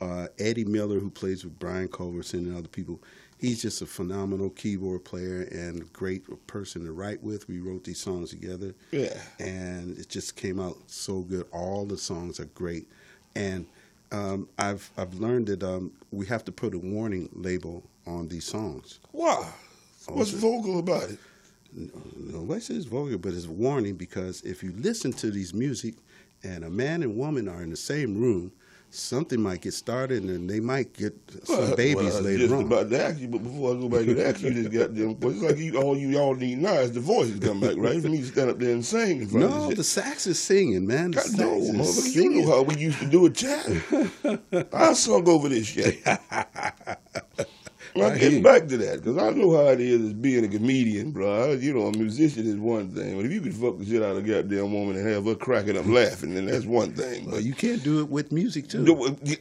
[0.00, 3.00] Uh, Eddie Miller, who plays with Brian Culbertson and other people.
[3.44, 7.46] He's just a phenomenal keyboard player and great person to write with.
[7.46, 9.14] We wrote these songs together Yeah.
[9.38, 11.46] and it just came out so good.
[11.52, 12.86] All the songs are great,
[13.36, 13.66] and
[14.12, 18.46] um, I've I've learned that um, we have to put a warning label on these
[18.46, 18.98] songs.
[19.12, 19.46] Why?
[20.08, 21.18] What's Also- vocal about it?
[21.76, 25.96] No, nobody says vulgar, but it's a warning because if you listen to these music,
[26.44, 28.52] and a man and woman are in the same room,
[28.94, 32.62] something might get started, and they might get some Well, babies well, later just on.
[32.64, 35.44] about to ask you, but before I go back and ask you this goddamn question,
[35.44, 38.00] it's like you, all you all need now is the voices come back, right?
[38.00, 40.38] For me to stand up there and sing in front no, of the sax is
[40.38, 41.10] singing, man.
[41.10, 43.66] The God, sax no, is you know how we used to do it, chat.
[44.72, 46.02] I sung over this shit.
[47.96, 50.48] I'm I getting back to that because I know how it is as being a
[50.48, 51.52] comedian, bro.
[51.52, 54.16] You know, a musician is one thing, but if you can fuck the shit out
[54.16, 57.26] of a goddamn woman and have her cracking up laughing, then that's one thing.
[57.26, 58.84] Well, But you can't do it with music too.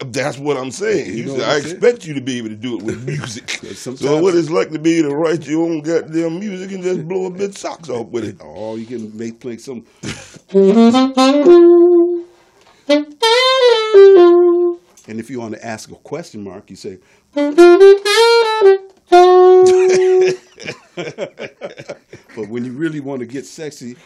[0.05, 1.17] That's what I'm saying.
[1.17, 3.49] You know what I expect you to be able to do it with music.
[3.75, 7.07] So what it's like to be able to write your own goddamn music and just
[7.07, 8.37] blow a bit socks off with it.
[8.39, 9.83] Oh, you can make play some.
[15.05, 16.99] And if you want to ask a question mark, you say.
[17.35, 17.47] But
[22.47, 23.97] when you really want to get sexy,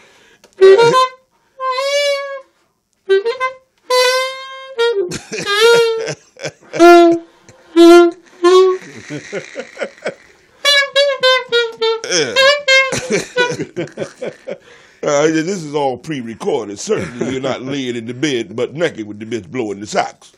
[15.04, 16.80] Uh, this is all pre-recorded.
[16.80, 20.34] Certainly, you're not laying in the bed but naked with the bitch blowing the socks.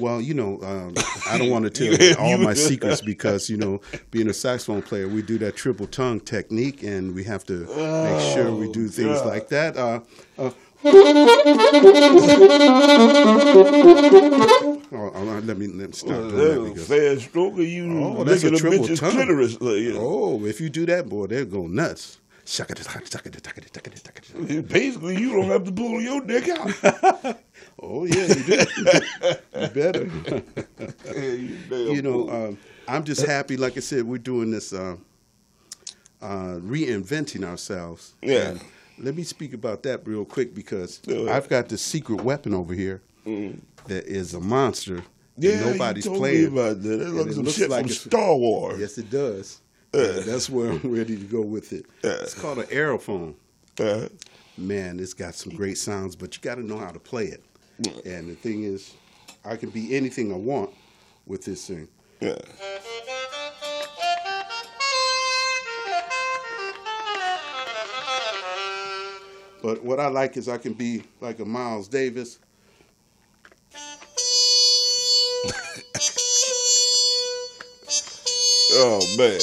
[0.00, 0.94] Well, you know, um,
[1.28, 4.82] I don't want to tell You- all my secrets because you know, being a saxophone
[4.82, 8.88] player, we do that triple tongue technique, and we have to make sure we do
[8.88, 9.26] things God.
[9.26, 9.76] like that.
[9.76, 10.00] Uh,
[10.38, 10.50] uh,
[13.62, 18.44] oh, oh, let me let me stop doing that because fair stroke you Oh, that's
[18.44, 19.10] a triple tongue.
[19.12, 19.56] clitoris.
[19.60, 19.96] uh, you.
[19.98, 22.18] Oh, if you do that, boy, they'll go nuts.
[24.68, 27.36] Basically, you don't have to pull your dick out.
[27.82, 28.64] Oh yeah, you do.
[29.58, 30.10] you better.
[31.70, 33.56] You know, um, I'm just happy.
[33.56, 34.96] Like I said, we're doing this uh,
[36.20, 38.14] uh, reinventing ourselves.
[38.22, 38.50] Yeah.
[38.50, 38.60] And
[38.98, 43.00] let me speak about that real quick because I've got this secret weapon over here
[43.24, 44.96] that is a monster.
[44.96, 45.04] that Mm.
[45.38, 46.54] yeah, nobody's you told playing.
[46.54, 46.88] me about that.
[46.98, 48.78] That looks it looks shit like from Star Wars.
[48.78, 49.60] Yes, it does.
[49.92, 51.86] And that's where I'm ready to go with it.
[52.04, 52.12] Yeah.
[52.20, 53.34] It's called an aerophone.
[53.78, 54.08] Uh,
[54.60, 57.42] Man, it's got some great sounds, but you got to know how to play it.
[58.04, 58.92] And the thing is,
[59.42, 60.70] I can be anything I want
[61.26, 61.88] with this thing.
[69.62, 72.38] But what I like is I can be like a Miles Davis.
[78.72, 79.40] Oh man.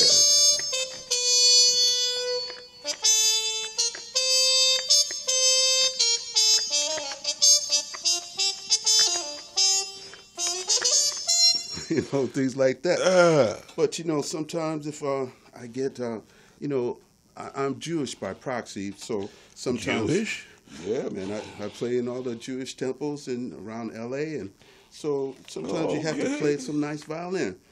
[11.98, 13.00] You know, things like that.
[13.04, 13.60] Ah.
[13.76, 15.26] But you know, sometimes if uh,
[15.60, 16.20] I get, uh,
[16.60, 17.00] you know,
[17.36, 20.45] I, I'm Jewish by proxy, so sometimes Jewish?
[20.86, 24.36] Yeah, man, I, I play in all the Jewish temples in around L.A.
[24.36, 24.52] and
[24.91, 27.58] so sometimes you have to play some nice violin.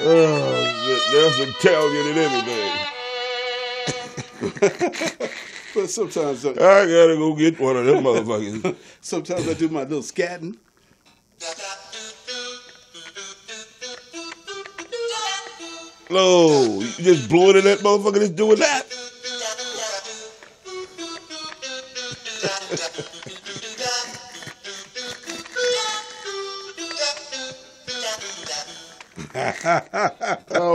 [0.00, 2.87] Oh, that's Italian and everything.
[5.74, 6.54] But sometimes, uh, I
[6.86, 8.74] gotta go get one of them motherfuckers.
[9.00, 10.56] sometimes I do my little scatting.
[16.10, 18.97] No, you just blowing in that motherfucker that's doing that.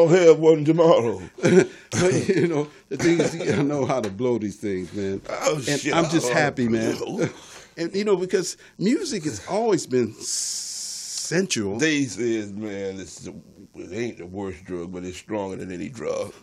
[0.04, 1.22] I'll have one tomorrow.
[1.42, 5.22] but you know, the thing is, you gotta know how to blow these things, man.
[5.30, 5.94] Oh, and shit.
[5.94, 6.98] I'm just oh, happy, man.
[7.00, 7.30] Oh.
[7.78, 11.78] and you know, because music has always been sensual.
[11.78, 13.34] They says, man, it's the,
[13.76, 16.34] it ain't the worst drug, but it's stronger than any drug.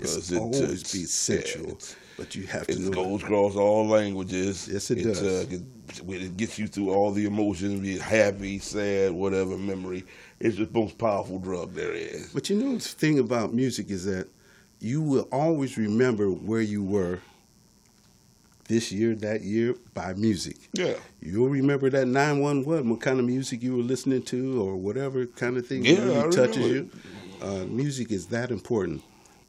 [0.00, 4.68] it's always it's- be yeah, it's- but you have to It goes across all languages.
[4.70, 5.50] Yes, it It's, does.
[5.50, 10.04] Uh, it, it gets you through all the emotions, be it happy, sad, whatever memory.
[10.40, 12.32] It's the most powerful drug there is.
[12.34, 14.26] But you know, the thing about music is that
[14.80, 17.20] you will always remember where you were
[18.66, 20.56] this year, that year by music.
[20.72, 20.94] Yeah.
[21.22, 25.56] You'll remember that 911, what kind of music you were listening to or whatever kind
[25.56, 26.90] of thing Yeah, really I touches remember you.
[27.40, 29.02] Uh, music is that important.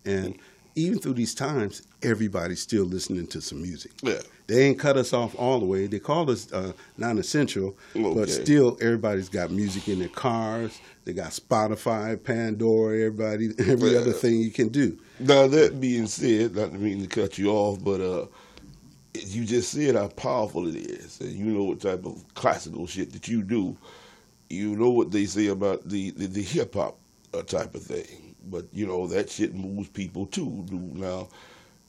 [0.05, 0.37] And
[0.75, 3.91] even through these times, everybody's still listening to some music.
[4.01, 4.19] Yeah.
[4.47, 5.85] They ain't cut us off all the way.
[5.87, 10.79] They call us uh, non-essential, but still, everybody's got music in their cars.
[11.05, 13.99] They got Spotify, Pandora, everybody, every Yeah.
[13.99, 14.97] other thing you can do.
[15.19, 18.25] Now that being said, not to mean to cut you off, but uh,
[19.13, 23.11] you just said how powerful it is, and you know what type of classical shit
[23.13, 23.75] that you do.
[24.49, 26.97] You know what they say about the the, the hip hop
[27.33, 30.65] uh, type of thing, but you know that shit moves people too.
[30.71, 31.27] Now,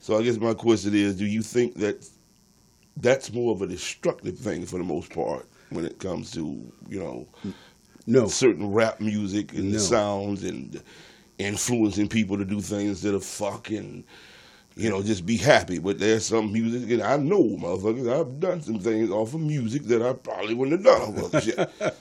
[0.00, 2.08] so I guess my question is: Do you think that
[2.96, 6.98] that's more of a destructive thing for the most part when it comes to you
[6.98, 7.28] know
[8.06, 9.78] No, certain rap music and No.
[9.78, 10.82] the sounds and
[11.38, 14.04] influencing people to do things that are fucking,
[14.76, 15.78] you know, just be happy.
[15.78, 19.84] But there's some music, and I know, motherfuckers, I've done some things off of music
[19.84, 21.56] that I probably wouldn't have done off of shit.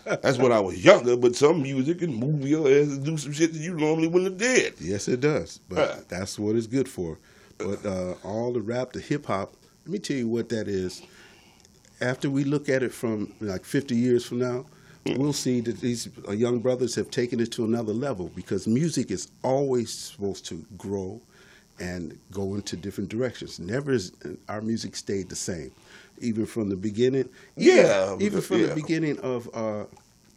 [0.22, 3.32] That's when I was younger, but some music can move your ass to do some
[3.32, 4.74] shit that you normally wouldn't have did.
[4.82, 5.60] Yes, it does.
[5.70, 6.00] But Yeah.
[6.10, 7.18] that's what it's good for.
[7.60, 9.54] But uh, all the rap, the hip hop,
[9.86, 11.02] let me tell you what that is.
[12.02, 14.66] After we look at it from like 50 years from now,
[15.06, 19.12] we'll see that these uh, young brothers have taken it to another level because music
[19.12, 21.22] is always supposed to grow
[21.80, 23.60] and go into different directions.
[23.60, 24.12] Never has
[24.48, 25.72] our music stayed the same,
[26.20, 27.30] even from the beginning.
[27.56, 28.68] Yeah, even, even from yeah.
[28.68, 29.86] the beginning of uh,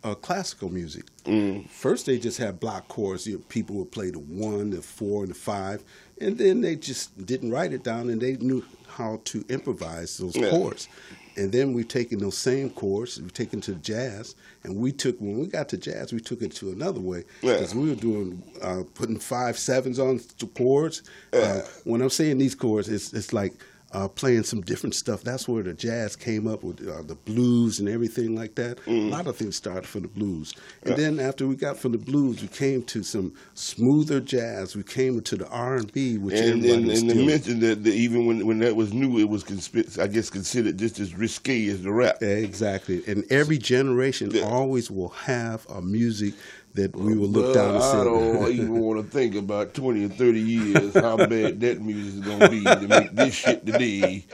[0.05, 1.05] uh, classical music.
[1.25, 1.69] Mm.
[1.69, 3.27] First, they just had block chords.
[3.27, 5.83] You know, people would play the one, the four, and the five,
[6.21, 10.37] and then they just didn't write it down, and they knew how to improvise those
[10.37, 10.51] Yeah.
[10.51, 10.89] chords.
[11.35, 14.35] And then we've taken those same chords, we've taken to jazz,
[14.65, 17.55] and we took when we got to jazz, we took it to another way Yeah.
[17.55, 21.03] because we were doing uh, putting five sevens on the chords.
[21.33, 21.41] Yeah.
[21.41, 23.55] Uh, when I'm saying these chords, it's it's like
[23.93, 25.23] uh, playing some different stuff.
[25.23, 28.79] That's where the jazz came up with uh, the blues and everything like that.
[28.87, 31.99] A lot of things started from the blues, and then after we got from the
[31.99, 34.75] blues, we came to some smoother jazz.
[34.77, 37.27] We came to the R and B, which And, everybody and, was and to still-
[37.27, 40.79] mention that, that even when when that was new, it was conspi- I guess considered
[40.79, 42.23] just as risque as the rap.
[42.23, 44.43] Exactly, and every generation Yeah.
[44.43, 46.35] always will have a music
[46.75, 47.99] that we will look down and say.
[48.01, 52.15] I don't even want to think about 20 or 30 years how bad that music
[52.15, 54.25] is going to be to make this shit today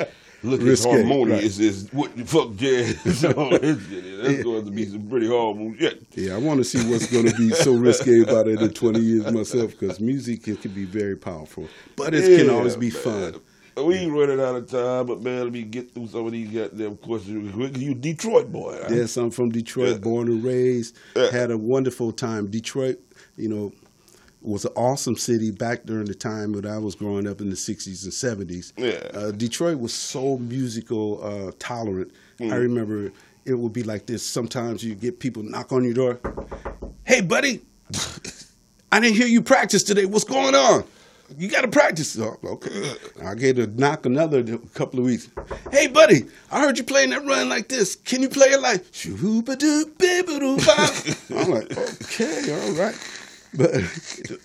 [0.43, 4.23] look Risque, as harmonious as what the fuck jazz and all that shit is.
[4.23, 6.07] That's going to be some pretty horrible shit.
[6.15, 9.01] Yeah, I want to see what's going to be so risque about it in 20
[9.01, 13.41] years myself because music it can be very powerful, but it can always be fun.
[13.85, 16.51] We ain't running out of time, but man, let me get through some of these
[16.51, 17.77] goddamn questions.
[17.79, 18.89] You Detroit boy, huh?
[18.95, 19.99] Yes, I'm from Detroit, Yeah.
[19.99, 20.97] born and raised.
[21.17, 21.31] Yeah.
[21.31, 22.47] Had a wonderful time.
[22.51, 22.99] Detroit,
[23.37, 23.73] you know,
[24.41, 27.57] was an awesome city back during the time when I was growing up in the
[27.57, 28.13] 60s and
[28.49, 28.73] 70s.
[28.77, 29.09] Yeah.
[29.19, 32.13] Uh, Detroit was so musical uh, tolerant.
[32.39, 32.53] Mm.
[32.53, 33.11] I remember
[33.45, 34.23] it would be like this.
[34.25, 36.21] Sometimes you get people knock on your door.
[37.05, 37.63] Hey, buddy,
[38.93, 40.05] I didn't hear you practice today.
[40.07, 40.85] What's going on?
[41.37, 42.19] You got to practice.
[42.19, 42.95] Oh, okay.
[43.25, 44.43] I get to knock another
[44.75, 45.29] couple of weeks.
[45.71, 47.97] Hey, buddy, I heard you playing that run like this.
[47.97, 48.85] Can you play it like?
[51.31, 52.97] I'm like, okay, all right.
[53.55, 53.75] But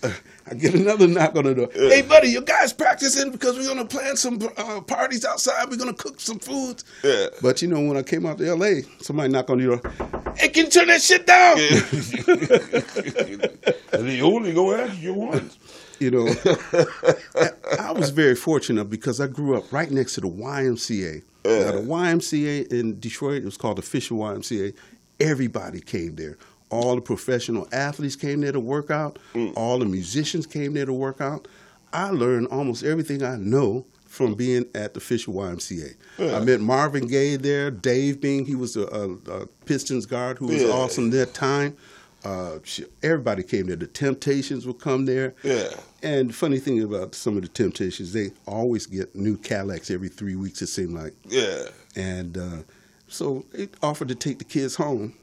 [0.02, 0.10] uh,
[0.50, 1.68] I get another knock on the door.
[1.72, 5.70] Hey, buddy, you guys practicing because we're gonna plan some uh, parties outside.
[5.70, 6.84] We're gonna cook some foods.
[7.02, 7.26] Yeah.
[7.42, 9.80] But you know, when I came out to L.A., somebody knocked on the door.
[10.36, 11.58] Hey, can you turn that shit down?
[13.92, 15.58] and they only go ask you once.
[16.00, 16.26] You know,
[17.80, 21.22] I, was very fortunate because I grew up right next to the YMCA.
[21.44, 24.74] Now, the YMCA in Detroit, it was called the Fisher YMCA.
[25.20, 26.36] Everybody came there.
[26.70, 29.18] All the professional athletes came there to work out.
[29.34, 29.52] Mm.
[29.56, 31.46] All the musicians came there to work out.
[31.92, 35.94] I learned almost everything I know from being at the Fisher YMCA.
[36.18, 39.10] I met Marvin Gaye there, Dave Bing, he was a, a,
[39.42, 40.68] a Pistons guard who was Yeah.
[40.68, 41.76] awesome that time.
[42.24, 43.76] Uh, sh- everybody came there.
[43.76, 45.34] The Temptations would come there.
[45.42, 45.68] Yeah.
[46.02, 50.08] And the funny thing about some of the Temptations, they always get new Cadillacs every
[50.08, 51.12] three weeks, it seemed like.
[51.24, 51.64] Yeah.
[51.96, 52.62] And uh,
[53.08, 55.14] so they offered to take the kids home,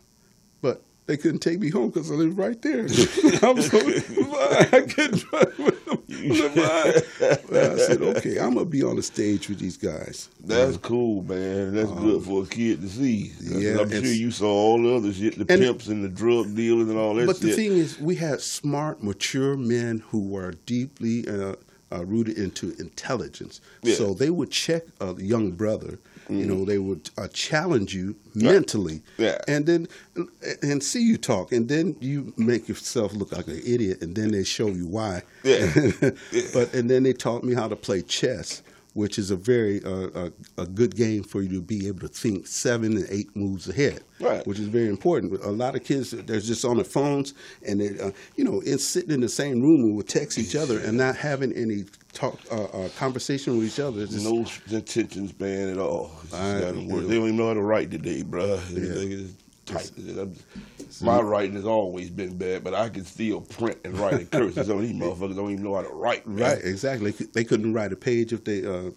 [1.11, 2.83] they couldn't take me home because I lived right there.
[3.43, 5.97] I'm so I couldn't drive with them.
[7.51, 10.29] I said, okay, I'm gonna be on the stage with these guys.
[10.41, 11.75] That's cool, man.
[11.75, 13.33] That's good for a kid to see.
[13.41, 16.55] yeah, I'm sure you saw all the other shit, the And- pimps and the drug
[16.55, 17.47] dealers and all that But shit.
[17.47, 21.55] the thing is, we had smart, mature men who were deeply uh,
[21.91, 23.59] uh, rooted into intelligence.
[23.83, 23.95] Yeah.
[23.95, 25.99] So they would check a young brother.
[26.31, 29.37] You know, they would uh, challenge you mentally, Yeah.
[29.47, 29.87] and then
[30.61, 34.31] and see you talk, and then you make yourself look like an idiot, and then
[34.31, 35.23] they show you why.
[35.43, 35.67] Yeah.
[36.53, 38.61] But and then they taught me how to play chess,
[38.93, 40.09] which is a very uh,
[40.57, 43.67] a, a good game for you to be able to think seven and eight moves
[43.69, 44.45] ahead Right.
[44.45, 45.33] which is very important.
[45.43, 47.33] A lot of kids they're just on their phones
[47.65, 50.55] and they, uh, you know, in sitting in the same room and would text each
[50.55, 54.05] other and not having any talk uh, uh, conversation with each other.
[54.05, 54.45] Just- no
[54.75, 56.11] intentions, span at all.
[56.33, 56.53] I-.
[56.59, 58.59] They don't even know how to write today, bro.
[58.71, 59.25] Yeah.
[61.01, 64.55] My writing has always been bad, but I can still print and write and curse.
[64.55, 66.27] Some of these motherfuckers don't even know how to write.
[66.27, 66.39] man.
[66.39, 67.11] Right, exactly.
[67.11, 68.91] They couldn't write a page if they uh,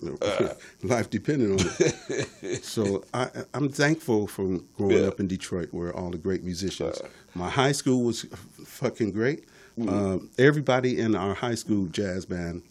[0.82, 2.64] life depended on it.
[2.64, 5.08] so I, I'm thankful for growing Yeah.
[5.08, 7.00] up in Detroit, where all the great musicians.
[7.34, 8.22] My high school was
[8.64, 9.44] fucking great.
[9.78, 9.88] Mm-hmm.
[9.88, 12.62] Um, everybody in our high school jazz band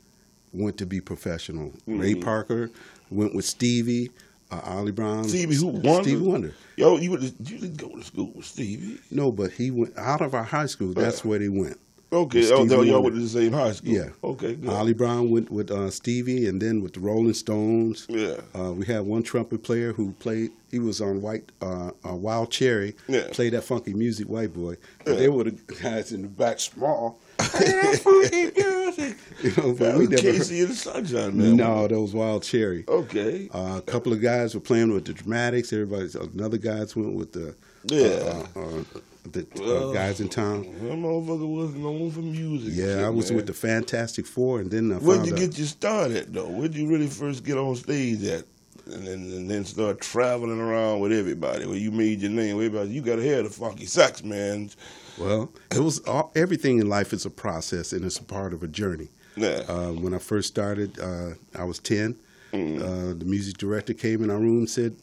[0.54, 1.74] went to be professional.
[1.88, 2.22] Ray Mm-hmm.
[2.22, 2.70] Parker
[3.10, 4.12] went with Stevie,
[4.52, 5.24] uh, Ollie Brown.
[5.28, 5.68] Stevie who?
[5.68, 6.04] Wonder?
[6.04, 6.54] Stevie Wonder.
[6.78, 7.30] Yo, you, you
[7.60, 9.00] didn't go to school with Stevie.
[9.12, 10.94] No, but he went out of our high school.
[10.94, 11.80] That's where they went.
[12.12, 13.00] Okay, oh, y'all Wonder.
[13.02, 13.92] went to the same high school.
[13.92, 14.10] Yeah.
[14.24, 14.70] Okay, good.
[14.70, 18.06] Ollie Brown went with uh, Stevie, and then with the Rolling Stones.
[18.08, 18.36] Yeah.
[18.56, 20.52] Uh, we had one trumpet player who played.
[20.70, 22.96] He was on White uh, uh, Wild Cherry.
[23.08, 23.28] Yeah.
[23.32, 24.76] Played that funky music, white boy.
[25.08, 25.14] Yeah.
[25.16, 25.52] They were the
[25.82, 27.20] guys in the back, small.
[29.44, 30.22] You know, but we never.
[30.24, 31.58] KC and the Sunshine Band.
[31.58, 32.86] No, that was Wild Cherry.
[32.88, 33.50] Okay.
[33.54, 35.74] Uh, a couple of guys were playing with the Dramatics.
[35.74, 37.54] Everybody, another guys went with the
[37.86, 38.46] Yeah.
[38.56, 38.84] uh, uh,
[39.30, 40.62] the uh, Well, guys in town.
[40.64, 42.72] That motherfucker was known for music.
[42.74, 43.36] Yeah, shit, I was man.
[43.38, 46.48] with the Fantastic Four, and then I Where'd you out- get your start at though?
[46.48, 48.46] Where'd you really first get on stage at?
[48.86, 51.66] And then, and then start traveling around with everybody.
[51.66, 52.90] Where you made your name, everybody.
[52.92, 54.70] You got to hear the funky sax man.
[55.18, 58.64] Well, it was all, everything in life is a process and it's a part of
[58.64, 59.10] a journey.
[59.36, 59.64] Yeah.
[59.68, 62.16] Uh, when I first started, uh, I was 10.
[62.54, 62.82] Mm.
[62.82, 64.96] Uh, the music director came in our room and said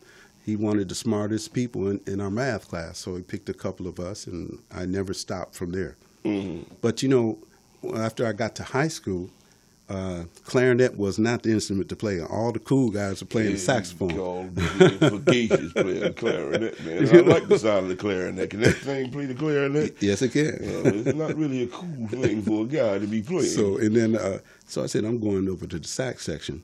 [0.46, 2.98] he wanted the smartest people in, in our math class.
[2.98, 5.96] So he picked a couple of us, and I never stopped from there.
[6.24, 6.64] Mhm.
[6.80, 7.38] But, you know,
[7.94, 9.30] after I got to high school,
[9.90, 12.22] uh, clarinet was not the instrument to play.
[12.22, 14.14] All the cool guys were playing the saxophone.
[14.14, 17.08] Called the playing clarinet, man.
[17.08, 18.50] I like the sound of the clarinet.
[18.50, 20.00] Can that thing play the clarinet?
[20.00, 20.44] Yes, it can.
[20.44, 23.46] Yeah, it's not really a cool thing for a guy to be playing.
[23.46, 26.62] So and then uh, so I said I'm going over to the sax section,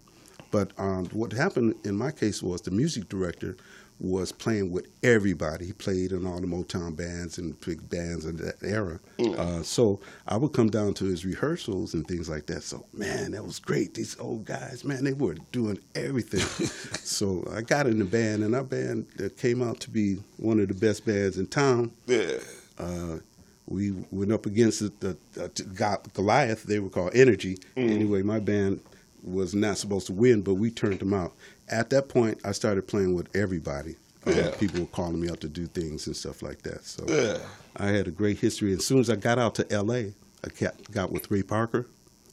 [0.53, 3.57] but um, what happened in my case was the music director
[3.99, 5.67] was playing with everybody.
[5.67, 9.01] He played in all the Motown bands and big bands of that era.
[9.19, 12.63] Uh, so I would come down to his rehearsals and things like that.
[12.63, 13.95] So man, that was great.
[13.95, 16.41] These old guys, man, they were doing everything.
[17.03, 19.07] so I got in the band, and our band
[19.39, 22.39] came out to be one of the best bands in town yeah.
[22.79, 23.19] uh,
[23.67, 26.63] we went up against the, the, got Goliath.
[26.65, 27.59] They were called Energy.
[27.77, 28.81] Anyway, my band
[29.23, 31.33] was not supposed to win, but we turned them out.
[31.69, 33.97] At that point, I started playing with everybody.
[34.27, 34.51] Uh, Yeah.
[34.51, 36.85] people were calling me out to do things and stuff like that.
[36.85, 37.39] So Yeah.
[37.77, 38.73] I had a great history.
[38.73, 40.14] As soon as I got out to L.A.,
[40.45, 41.87] I got, got with Ray Parker,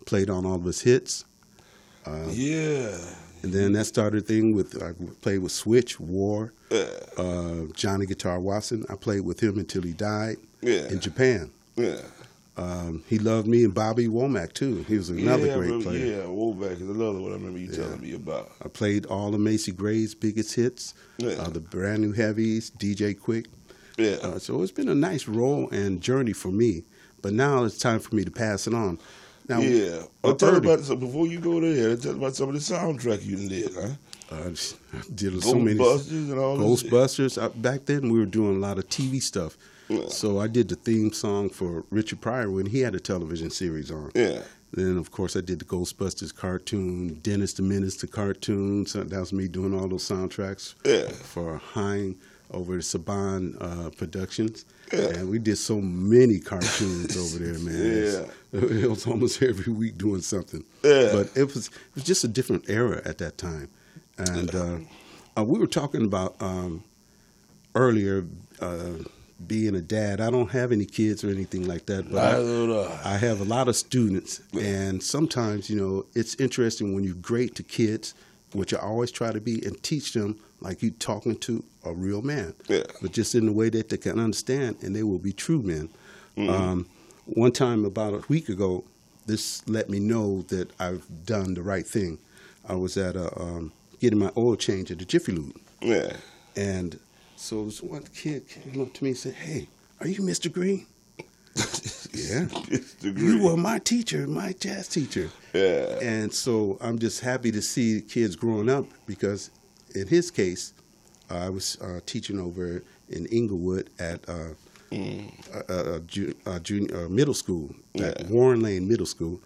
[0.05, 1.25] played on all of his hits,
[2.29, 2.97] yeah.
[3.41, 6.85] and then that started a thing with I played with Switch, War, Yeah.
[7.17, 8.85] uh, Johnny Guitar Watson.
[8.89, 11.51] I played with him until he died in Japan.
[11.75, 12.01] Yeah.
[12.55, 14.83] Um, he loved me and Bobby Womack too.
[14.87, 16.05] He was another yeah, great bro, player.
[16.05, 18.51] Yeah, Womack is another one I remember you telling me about.
[18.63, 21.31] I played all of Macy Gray's biggest hits, Yeah.
[21.31, 23.47] uh, the brand new heavies, DJ Quik.
[23.97, 24.17] Yeah.
[24.21, 26.83] Uh, so it's been a nice role and journey for me.
[27.21, 28.99] But now it's time for me to pass it on.
[29.47, 30.03] Now, yeah.
[30.21, 31.95] Well, tell about so before you go there.
[31.97, 33.89] Tell about some of the soundtrack you did, huh?
[34.31, 34.49] uh,
[35.13, 36.57] did so many Ghostbusters and all.
[36.57, 37.41] Ghostbusters.
[37.41, 39.57] Uh, back then, we were doing a lot of TV stuff.
[40.01, 40.07] Yeah.
[40.09, 43.91] So I did the theme song for Richard Pryor when he had a television series
[43.91, 44.11] on.
[44.15, 44.41] Yeah.
[44.71, 48.85] Then, of course, I did the Ghostbusters cartoon, Dennis the Menace the cartoon.
[48.87, 51.09] So that was me doing all those soundtracks Yeah.
[51.11, 52.15] for Haim
[52.49, 54.65] over at Saban uh, Productions.
[54.91, 55.09] Yeah.
[55.09, 57.75] And we did so many cartoons over there, man.
[58.53, 60.63] It's- It was almost every week doing something.
[60.83, 61.09] Yeah.
[61.13, 63.69] But it was it was just a different era at that time.
[64.17, 64.77] And uh,
[65.37, 66.83] uh, we were talking about um,
[67.75, 68.25] earlier
[68.59, 68.97] uh,
[69.47, 70.19] being a dad.
[70.21, 72.19] I don't have any kids or anything like that, but
[73.05, 73.17] I, I.
[73.17, 77.63] Have a lot of students, and sometimes you know it's interesting when you're great to
[77.63, 78.13] kids,
[78.53, 82.21] which I always try to be, and teach them like you talking to a real
[82.21, 82.83] man, Yeah.
[83.01, 85.89] but just in a way that they can understand, and they will be true men.
[86.37, 86.49] Mhm.
[86.49, 86.85] Um,
[87.25, 88.83] one time, about a week ago,
[89.25, 92.17] this let me know that I've done the right thing.
[92.67, 96.17] I was at a um, getting my oil change at the Jiffy Lube, Yeah.
[96.55, 96.99] and
[97.43, 99.67] so this one kid came up to me and said, "Hey,
[99.99, 100.51] are you Mr.
[100.51, 100.85] Green?"
[102.15, 102.47] Yeah.
[102.69, 105.29] It's the You were my teacher, my jazz teacher.
[105.51, 105.99] Yeah.
[106.01, 109.49] And so I'm just happy to see kids growing up because,
[109.95, 110.73] in his case,
[111.29, 114.53] I was uh, teaching over in Inglewood at uh,
[114.91, 115.31] Mm.
[115.51, 118.27] a, a, a, ju- a junior, uh, middle school, at Yeah.
[118.29, 119.41] Warren Lane Middle School,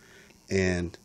[0.51, 0.97] and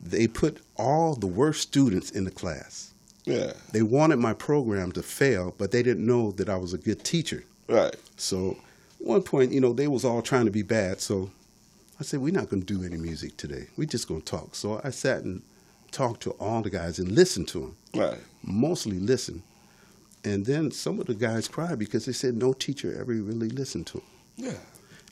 [0.00, 2.93] they put all the worst students in the class.
[3.24, 3.52] Yeah.
[3.72, 7.04] They wanted my program to fail, but they didn't know that I was a good
[7.04, 7.44] teacher.
[7.68, 7.94] Right.
[8.16, 8.58] So,
[8.98, 11.00] one point, you know, they was all trying to be bad.
[11.00, 11.30] So,
[11.98, 13.66] I said, we're not going to do any music today.
[13.76, 14.54] We're just going to talk.
[14.54, 15.42] So I sat and
[15.92, 18.18] talked to all the guys and listened to them, Right.
[18.42, 19.42] mostly listened.
[20.24, 23.86] And then some of the guys cried because they said no teacher ever really listened
[23.88, 24.06] to them.
[24.36, 24.56] Yeah.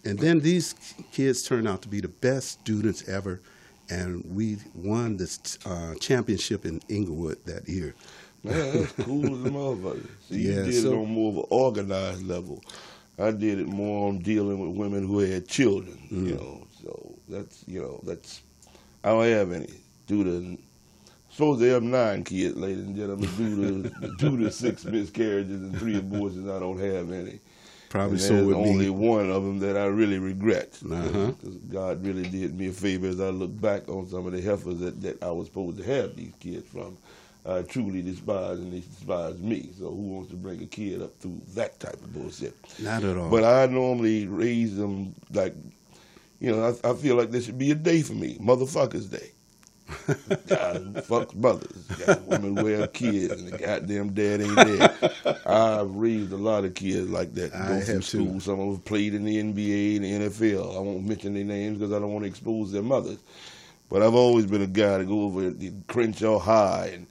[0.04, 0.74] And then these
[1.12, 3.40] kids turned out to be the best students ever,
[3.92, 7.94] and we won this uh, championship in Inglewood that year.
[8.44, 10.06] Man, that's cool as a motherfucker.
[10.28, 12.62] See, you Yeah, did it so- on more of an organized level.
[13.18, 15.98] I did it more on dealing with women who had children.
[16.10, 16.40] You Mm.
[16.40, 18.40] know, so that's you know that's
[19.04, 19.68] I don't have any.
[20.06, 20.58] Due to
[21.30, 23.28] supposed to have nine kids, ladies and gentlemen.
[23.36, 27.38] Due to due to six miscarriages and three abortions, I don't have any.
[27.92, 28.90] Probably And so with only me.
[28.90, 30.78] one of them that I really regret.
[30.82, 31.32] Uh-huh.
[31.32, 34.40] Because God really did me a favor as I look back on some of the
[34.40, 36.96] heifers that, that I was supposed to have these kids from.
[37.44, 39.68] I truly despise and they despise me.
[39.78, 42.56] So who wants to bring a kid up through that type of bullshit?
[42.80, 43.28] Not at all.
[43.28, 45.54] But I normally raise them like,
[46.40, 49.32] you know, I, I feel like there should be a day for me, Motherfuckers Day.
[50.48, 51.86] God, fuck mothers.
[52.06, 55.38] Got women who have kids and the goddamn dad ain't there.
[55.46, 57.54] I've raised a lot of kids like that.
[57.54, 58.40] I Go have school.
[58.40, 60.76] Some of them played in the NBA and the NFL.
[60.76, 63.18] I won't mention their names because I don't want to expose their mothers.
[63.88, 67.06] But I've always been a guy to go over to Crenshaw High and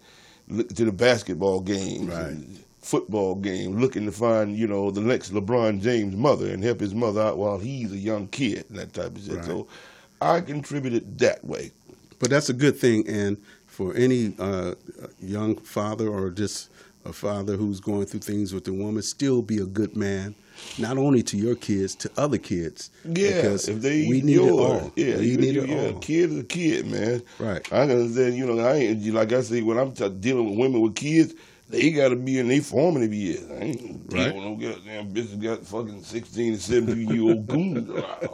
[0.47, 2.27] look to the basketball games, Right.
[2.27, 6.79] and football game, looking to find you know the next LeBron James mother and help
[6.79, 9.35] his mother out while he's a young kid and that type of shit.
[9.35, 9.45] Right.
[9.45, 9.67] So
[10.21, 11.71] I contributed that way.
[12.21, 14.75] But that's a good thing, and for any uh,
[15.19, 16.69] young father or just
[17.03, 20.35] a father who's going through things with a woman, still be a good man,
[20.77, 22.91] not only to your kids, to other kids.
[23.05, 24.93] Yeah, because if they we need yours, it all.
[24.95, 25.99] yeah, we you, need you, it yeah, all.
[25.99, 27.23] kid is a kid, man.
[27.39, 27.73] Right.
[27.73, 30.79] I understand, you know, I ain't like I say when I'm t- dealing with women
[30.81, 31.33] with kids,
[31.69, 33.49] they got to be in their formative years.
[33.49, 34.35] I ain't Right.
[34.35, 38.29] no goddamn bitches got fucking sixteen to seventeen year old goons around.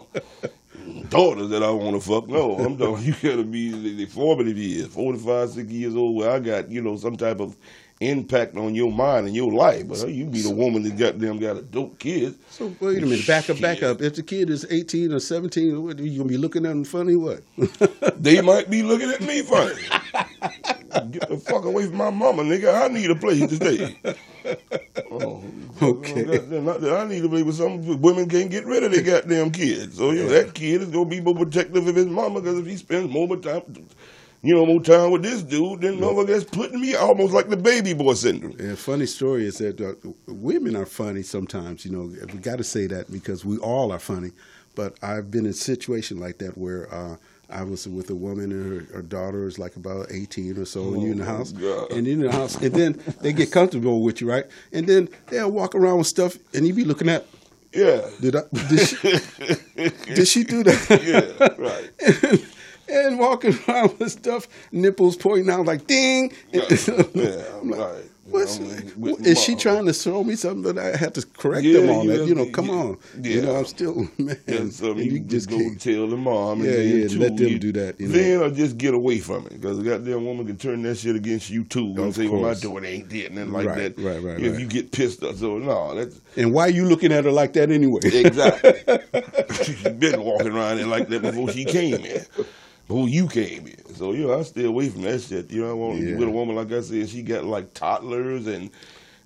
[1.09, 2.27] Daughters that I want to fuck.
[2.27, 3.03] No, I'm talking.
[3.05, 6.81] You got to be the formative years, 45, 60 years old, where I got you
[6.81, 7.57] know some type of
[7.99, 9.87] impact on your mind and your life.
[9.87, 12.37] But you be the woman that goddamn got adult kids.
[12.49, 14.01] So wait a minute, back up, back up.
[14.01, 17.15] If the kid is eighteen or seventeen, what, you gonna be looking at him funny?
[17.15, 17.41] What?
[18.17, 19.75] They might be looking at me funny.
[21.11, 22.83] Get the fuck away from my mama, nigga.
[22.83, 23.99] I need a place to stay.
[25.11, 25.43] Oh,
[25.81, 26.25] Okay.
[26.25, 29.03] Oh, not that I need to be with some women can't get rid of their
[29.03, 29.97] goddamn kids.
[29.97, 32.65] So you know, that kid is gonna be more protective of his mama because if
[32.65, 33.61] he spends more time,
[34.47, 37.57] you know, more time with this dude, then motherfucker that's putting me almost like the
[37.57, 38.55] baby boy syndrome.
[38.59, 39.93] And funny story is that uh,
[40.27, 41.85] women are funny sometimes.
[41.85, 44.31] You know, we got to say that because we all are funny.
[44.75, 47.17] But I've been in a situation like that where uh,
[47.49, 50.93] I was with a woman and her, her daughter is like about eighteen or so,
[50.93, 51.91] and you in the Oh, house, God.
[51.91, 54.45] and in the house, and then they get comfortable with you, right?
[54.71, 57.25] And then they'll walk around with stuff, and you be looking at,
[57.73, 58.07] Yeah.
[58.21, 58.97] did I, did she,
[60.15, 60.79] did she do that?
[61.03, 61.89] yeah, right.
[62.31, 62.45] and,
[62.89, 66.31] and walking around with stuff, nipples pointing out like ding.
[66.51, 66.63] Yeah,
[67.61, 71.13] I'm like, What's, I'm with is she trying to throw me something that I had
[71.15, 72.27] to correct Yeah, them on you that?
[72.27, 72.97] You know, come yeah, on.
[73.21, 73.57] You know, yeah.
[73.59, 74.37] I'm still man.
[74.47, 76.59] And so and you, just go can't- tell the mom.
[76.59, 78.13] And Yeah, yeah, two, let them you- do that, you know.
[78.13, 81.15] then or just get away from it because the goddamn woman can turn that shit
[81.15, 81.85] against you too.
[81.85, 82.59] And Of say, "Well, my course.
[82.59, 84.59] daughter ain't did nothing like Right, that." right, right, If right.
[84.61, 85.37] you get pissed, off.
[85.37, 88.01] so no, that's And why are you looking at her like that anyway?
[88.03, 88.73] exactly.
[89.63, 92.25] she been walking around there like that before she came here.
[92.87, 93.75] Before you came here.
[93.95, 95.51] So, you know, I stay away from that shit.
[95.51, 96.15] You know, I want Yeah.
[96.15, 98.69] with a woman, like I said, she got like toddlers and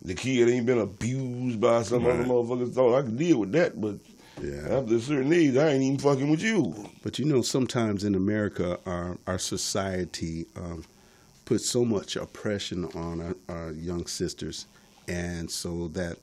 [0.04, 2.28] the kid ain't been abused by some other Right.
[2.28, 2.74] motherfuckers.
[2.74, 3.98] Thought I could deal with that, but
[4.42, 4.80] Yeah.
[4.80, 6.74] after a certain age, I ain't even fucking with you.
[7.04, 10.84] But you know, sometimes in America, our our society um,
[11.46, 14.66] puts so much oppression on our, our young sisters,
[15.08, 16.18] and so that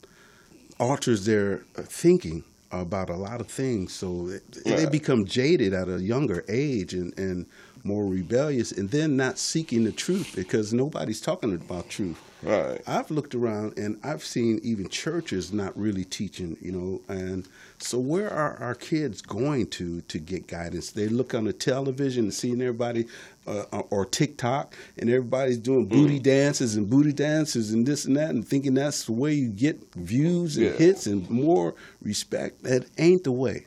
[0.81, 3.93] alters their thinking about a lot of things.
[3.93, 7.47] So they, they become jaded at a younger age, and and
[7.85, 12.21] more rebellious, and then not seeking the truth because nobody's talking about truth.
[12.43, 12.81] Right.
[12.87, 17.49] I've looked around and I've seen even churches not really teaching, you know, and
[17.79, 20.91] so where are our kids going to to get guidance?
[20.91, 23.07] They look on the television and seeing everybody
[23.49, 28.31] uh, or TikTok and everybody's doing booty dances and booty dances and this and that
[28.31, 30.73] and thinking that's the way you get views and Yeah.
[30.73, 32.63] hits and more respect.
[32.65, 33.65] That ain't the way.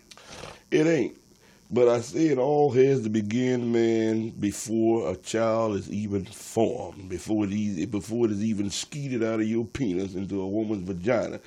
[0.69, 1.17] It ain't.
[1.73, 7.07] But I say it all has to begin, man, before a child is even formed,
[7.07, 11.39] before it, before it is even skeeted out of your penis into a woman's vagina.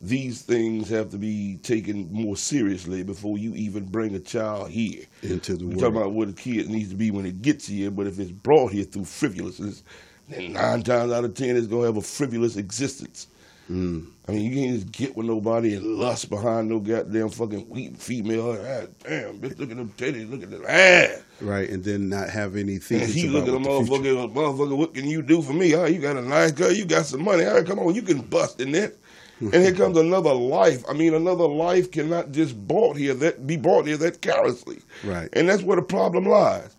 [0.00, 5.04] These things have to be taken more seriously before you even bring a child here.
[5.22, 5.80] Into the We're world.
[5.80, 8.30] talking about what a kid needs to be when it gets here, but if it's
[8.30, 9.82] brought here through frivolousness,
[10.28, 13.28] then nine times out of ten it's gonna have a frivolous existence.
[13.70, 14.06] Mm.
[14.28, 17.96] I mean, you can't just get with nobody and lust behind no goddamn fucking weak
[17.96, 18.52] female.
[18.52, 21.22] Ah, damn, bitch, look at them titties, look at them ass.
[21.40, 23.02] Right, and then not have anything.
[23.02, 25.74] And he look at a motherfucker, motherfucker, what can you do for me?
[25.74, 27.44] Oh, you got a nice girl, you got some money.
[27.44, 28.94] All right, come on, you can bust in that.
[29.40, 30.82] And here comes another life.
[30.88, 34.80] I mean, another life cannot just bought here that be bought here that carelessly.
[35.04, 35.28] Right.
[35.34, 36.74] And that's where the problem lies.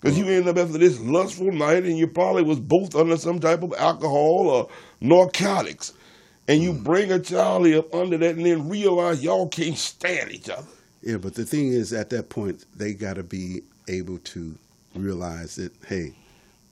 [0.00, 3.38] Because you end up after this lustful night and you probably was both under some
[3.38, 4.68] type of alcohol or
[5.00, 5.92] narcotics.
[6.48, 6.82] And you mm.
[6.82, 10.66] bring a child up under that and then realize y'all can't stand each other.
[11.02, 14.56] Yeah, but the thing is, at that point, they got to be able to
[14.94, 16.12] realize that hey,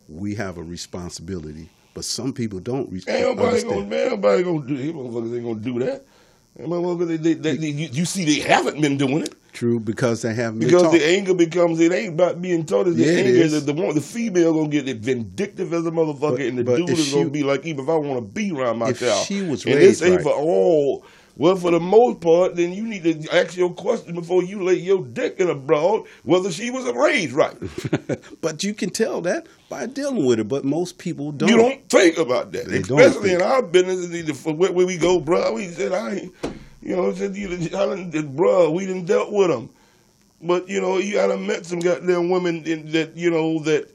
[0.08, 1.68] we have a responsibility.
[1.94, 3.74] But some people don't re- Ain't nobody understand.
[3.74, 6.04] gonna, man, nobody gonna do, these motherfuckers ain't gonna do that.
[6.58, 10.22] Motherfuckers, they, they, they, they- you, you see, they haven't been doing it True, because
[10.22, 11.80] they haven't been because the anger becomes.
[11.80, 12.86] It ain't about being taught.
[12.86, 13.52] It's the Yeah, anger is.
[13.52, 16.64] that the one, the female gonna get it vindictive as a motherfucker, But- and the
[16.76, 19.00] dude is she- gonna be like, even if I want to be around my if
[19.00, 20.22] child, she was and this ain't right.
[20.22, 21.04] for all.
[21.36, 24.74] Well, for the most part, then you need to ask your question before you lay
[24.74, 27.56] your dick in a broad whether she was raised right.
[28.42, 30.48] but you can tell that by dealing with it.
[30.48, 31.48] But most people don't.
[31.48, 34.44] You don't think about that, They don't especially in our business.
[34.44, 36.34] Where, we go, bro, we said I, ain't,
[36.82, 39.70] you know, said you, I done, bro, we didn't dealt with them,
[40.42, 43.88] but you know, you gotta met some goddamn women in, that you know that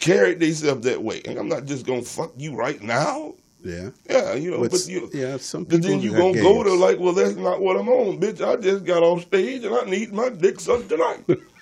[0.00, 3.34] carried themselves that way, and I'm not just gonna fuck you right now.
[3.64, 3.90] Yeah.
[4.08, 5.10] Yeah, you know, But, but, you.
[5.12, 8.20] yeah, some But then you gonna go to like, well, that's not what I'm on,
[8.20, 8.40] bitch.
[8.40, 11.24] I just got off stage and I need my dick sucked tonight.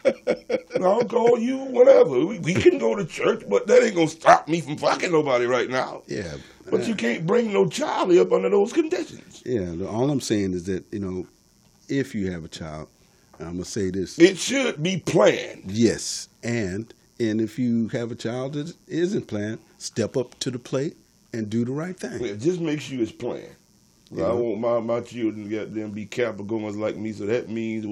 [0.82, 2.24] I'll call you whatever.
[2.26, 5.46] We, we can go to church, but that ain't gonna stop me from fucking nobody
[5.46, 6.02] right now.
[6.06, 6.34] Yeah.
[6.70, 9.42] But you can't bring no child up under those conditions.
[9.44, 9.86] Yeah.
[9.86, 11.26] All I'm saying is that you know,
[11.88, 12.88] if you have a child,
[13.40, 14.18] I'm gonna say this.
[14.18, 15.64] It should be planned.
[15.66, 20.58] Yes, and and if you have a child that isn't planned, step up to the
[20.58, 20.96] plate
[21.32, 22.24] and do the right thing.
[22.24, 23.56] It just make sure it's planned.
[24.10, 24.26] Yeah.
[24.26, 27.84] I want my, my children to get them be Capricorns like me, so that means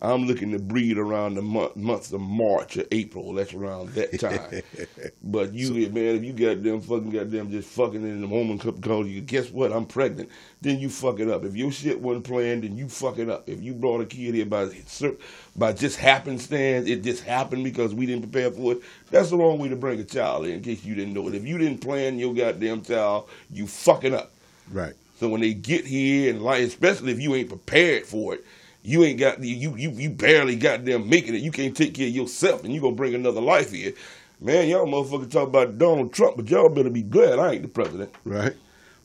[0.00, 3.32] I'm looking to breed around the month, months of March or April.
[3.32, 4.62] That's around that time.
[5.24, 8.62] but you, man, if you got them fucking got them just fucking in the moment
[8.80, 9.72] calls you, guess what?
[9.72, 10.30] I'm pregnant.
[10.60, 11.44] Then you fuck it up.
[11.44, 13.48] If your shit wasn't planned, then you fuck it up.
[13.48, 14.70] If you brought a kid here by
[15.56, 18.82] by just happenstance, it just happened because we didn't prepare for it.
[19.10, 20.52] That's the wrong way to bring a child in.
[20.52, 24.14] In case you didn't know it, if you didn't plan your goddamn child, you fucking
[24.14, 24.30] up.
[24.70, 24.94] Right.
[25.18, 28.44] So when they get here and like, especially if you ain't prepared for it,
[28.88, 31.42] you ain't got you you you barely got them making it.
[31.42, 33.92] You can't take care of yourself, and you gonna bring another life here.
[34.40, 37.68] Man, y'all motherfuckers talk about Donald Trump, but y'all better be glad I ain't the
[37.68, 38.14] president.
[38.24, 38.54] Right.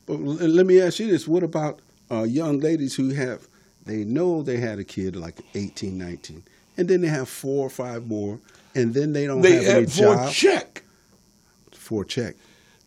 [0.05, 1.79] But let me ask you this: What about
[2.09, 3.47] uh, young ladies who have
[3.85, 6.43] they know they had a kid like 18, 19,
[6.77, 8.39] and then they have four or five more,
[8.75, 10.83] and then they don't They have any had for job check.
[11.73, 12.35] for check.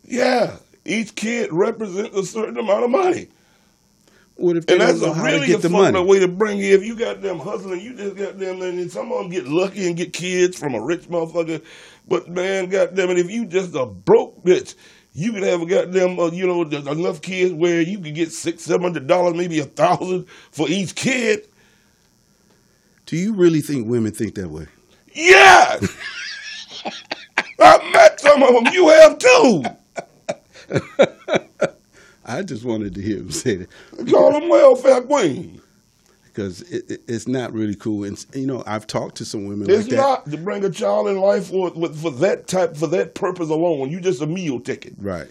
[0.05, 3.29] Yeah, each kid represents a certain amount of money.
[4.37, 6.75] What if they And that's a really to a fucked way to bring you.
[6.75, 9.87] If you got them hustling, you just got them, and some of them get lucky
[9.87, 11.65] and get kids from a rich motherfucker.
[12.07, 14.75] But man, goddamn it, if you just a broke bitch,
[15.15, 18.65] you can have a goddamn, uh, you know, enough kids where you could get six,
[18.65, 21.49] seven hundred dollars, maybe a thousand for each kid.
[23.07, 24.67] Do you really think women think that way?
[25.15, 25.81] Yeah,
[27.59, 28.75] I met some of them.
[28.75, 29.65] You have too.
[32.27, 33.69] I just wanted to hear him say that
[34.11, 35.61] Call them welfare queens.
[36.25, 38.05] because it, it, it's not really cool.
[38.05, 39.97] And you know, I've talked to some women It's like that.
[39.97, 43.91] not to bring a child in life for for that type for that purpose alone.
[43.91, 44.95] You just a meal ticket.
[44.99, 45.29] Right.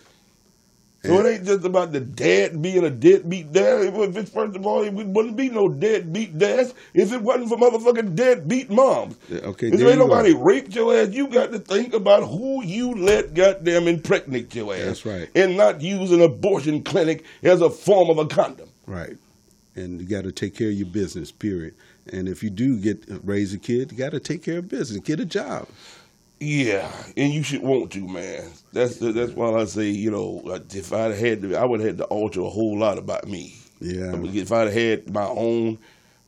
[1.08, 3.82] So it ain't just about the dad being a deadbeat dad.
[3.82, 7.58] If it's, first of all, it wouldn't be no deadbeat dads if it wasn't for
[7.58, 9.16] motherfucking deadbeat moms.
[9.30, 9.68] Yeah, Okay.
[9.68, 13.34] If there ain't nobody raped your ass, you got to think about who you let
[13.34, 14.86] goddamn impregnate your ass.
[14.86, 15.30] That's right.
[15.36, 18.70] And not use an abortion clinic as a form of a condom.
[18.86, 19.18] Right.
[19.76, 21.76] And you got to take care of your business, period.
[22.12, 25.00] And if you do get raise a kid, you got to take care of business,
[25.02, 25.68] get a job.
[26.40, 28.44] Yeah, and you should want to, man.
[28.74, 30.42] That's that's why I say, you know,
[30.74, 33.56] if I'd had to, I would have had to alter a whole lot about me.
[33.80, 34.16] Yeah.
[34.16, 35.78] If I'd had my own,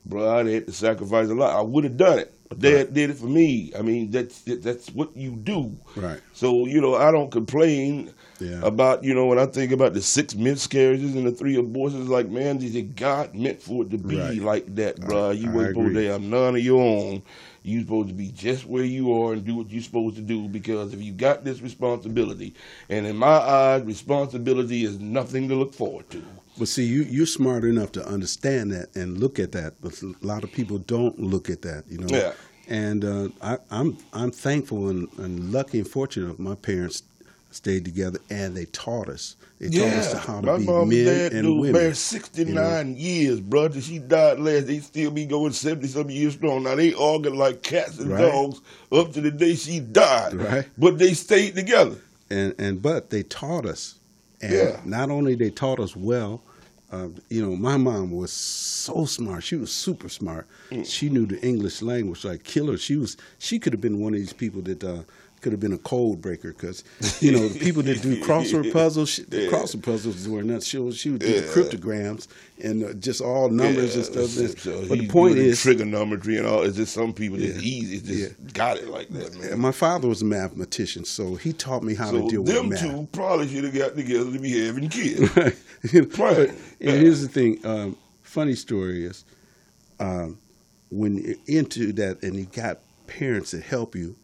[0.05, 1.55] bro, I'd had to sacrifice a lot.
[1.55, 2.33] I would have done it.
[2.49, 2.93] But Dad right.
[2.93, 3.73] did it for me.
[3.77, 5.75] I mean, that's that's what you do.
[5.95, 6.21] Right.
[6.33, 8.61] So you know, I don't complain yeah.
[8.63, 12.07] about you know when I think about the six miscarriages and the three abortions.
[12.07, 12.59] Like, man,
[12.95, 14.41] God meant for it to be right.
[14.41, 15.31] like that, bro?
[15.31, 15.93] You I supposed agree.
[16.05, 17.21] to have none of your own.
[17.67, 20.47] You supposed to be just where you are and do what you're supposed to do
[20.47, 22.53] because if you got this responsibility,
[22.89, 26.23] and in my eyes, responsibility is nothing to look forward to.
[26.57, 30.13] But see, you you're smart enough to understand that and look at that, but a
[30.21, 32.07] lot of people don't look at that, you know.
[32.09, 32.33] Yeah.
[32.69, 37.03] And uh, I, I'm I'm thankful and, and lucky and fortunate of my parents
[37.57, 39.35] stayed together and they taught us.
[39.59, 41.73] They taught us how to my be mom men and dad and dude women.
[41.73, 43.81] married 69 years, brother.
[43.81, 44.67] She died last.
[44.67, 46.63] They still be going 70 some years strong.
[46.63, 48.21] Now they arguing like cats and Right.
[48.21, 50.35] dogs up to the day she died.
[50.35, 50.65] Right.
[50.77, 51.97] But they stayed together.
[52.29, 53.95] and and but they taught us,
[54.41, 54.79] and Yeah.
[54.85, 56.41] not only they taught us well.
[56.89, 59.43] Uh, you know, my mom was so smart.
[59.43, 60.47] She was super smart.
[60.71, 60.85] Mm.
[60.89, 62.77] She knew the English language like killer.
[62.77, 63.17] She was.
[63.39, 65.01] She could have been one of these people that uh,
[65.41, 66.83] could have been a code breaker because
[67.21, 69.09] you know the people that do crossword puzzles.
[69.09, 69.49] She, the Yeah.
[69.51, 70.65] crossword puzzles were nuts.
[70.65, 70.77] She.
[70.91, 71.51] She would do the Yeah.
[71.53, 72.27] cryptograms
[72.61, 74.29] and uh, just all numbers and stuff.
[74.59, 76.63] So but the point is, trigonometry and all.
[76.63, 77.53] It's just some people Yeah.
[77.61, 77.99] easy.
[77.99, 78.49] Just Yeah.
[78.53, 79.51] got it like that, man.
[79.53, 82.69] and my father was a mathematician, so he taught me how so to deal with
[82.69, 82.81] math.
[82.81, 85.29] them two probably should have got together to be having kids.
[85.35, 86.17] Right.
[86.17, 86.49] Right.
[86.81, 87.59] And here's the thing.
[87.63, 89.23] Um, funny story is,
[89.99, 90.39] um,
[90.89, 94.15] when you're into that and you got parents that help you,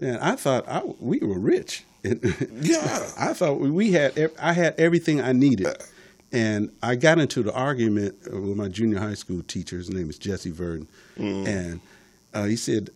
[0.00, 1.84] man, I thought I, we were rich.
[2.04, 3.10] Yeah.
[3.18, 4.30] I thought we had.
[4.38, 5.74] I had everything I needed,
[6.32, 9.78] and I got into the argument with my junior high school teacher.
[9.78, 10.86] His name is Jesse Verdon,
[11.16, 11.46] Mm.
[11.46, 11.80] and
[12.34, 12.90] uh, he said,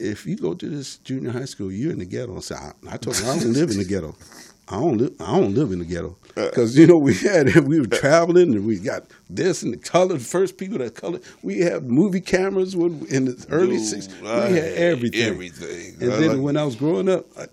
[0.00, 2.94] "If you go to this junior high school, you're in the ghetto." I said, "I,
[2.94, 4.16] I told him I don't live in the ghetto.
[4.70, 5.14] I don't live.
[5.20, 8.66] I don't live in the ghetto because you know we had we were traveling and
[8.66, 10.14] we got this and the color.
[10.14, 11.22] The first people that colored.
[11.42, 14.20] We had movie cameras when, in the early '60s.
[14.20, 15.22] We had everything.
[15.22, 15.94] Everything.
[16.02, 17.46] And I then like- when I was growing up, I,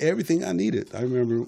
[0.00, 0.94] everything I needed.
[0.94, 1.46] I remember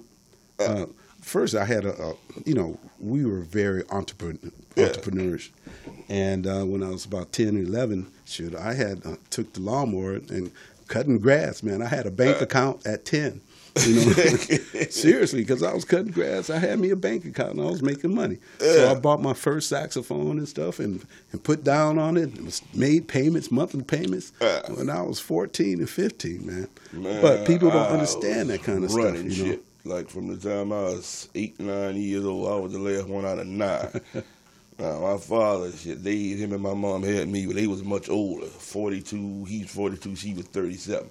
[0.59, 0.87] uh,
[1.21, 2.13] first I had a, a,
[2.45, 4.39] you know, we were very entrepreneur,
[4.75, 4.87] Yeah.
[4.87, 5.51] entrepreneurs.
[6.09, 9.59] And uh, when I was about 10 or 11, shoot, I had uh, took the
[9.61, 10.51] lawnmower and
[10.87, 11.81] cutting grass, man.
[11.81, 13.41] I had a bank account at 10.
[13.85, 14.11] You know,
[14.89, 16.49] seriously, because I was cutting grass.
[16.49, 18.37] I had me a bank account and I was making money.
[18.59, 22.35] So I bought my first saxophone and stuff and, and put down on it.
[22.37, 24.61] It was made payments, monthly payments Yeah.
[24.71, 26.67] when I was 14 and 15, man.
[26.93, 29.29] Man, but people don't I understand that kind of stuff, you know.
[29.29, 29.63] shit.
[29.83, 33.25] Like from the time I was eight, nine years old, I was the last one
[33.25, 34.01] out of nine.
[34.77, 38.09] now, my father, shit, they, him and my mom had me, but they was much
[38.09, 38.47] older.
[38.47, 41.09] Forty-two, he's forty-two, she was thirty-seven.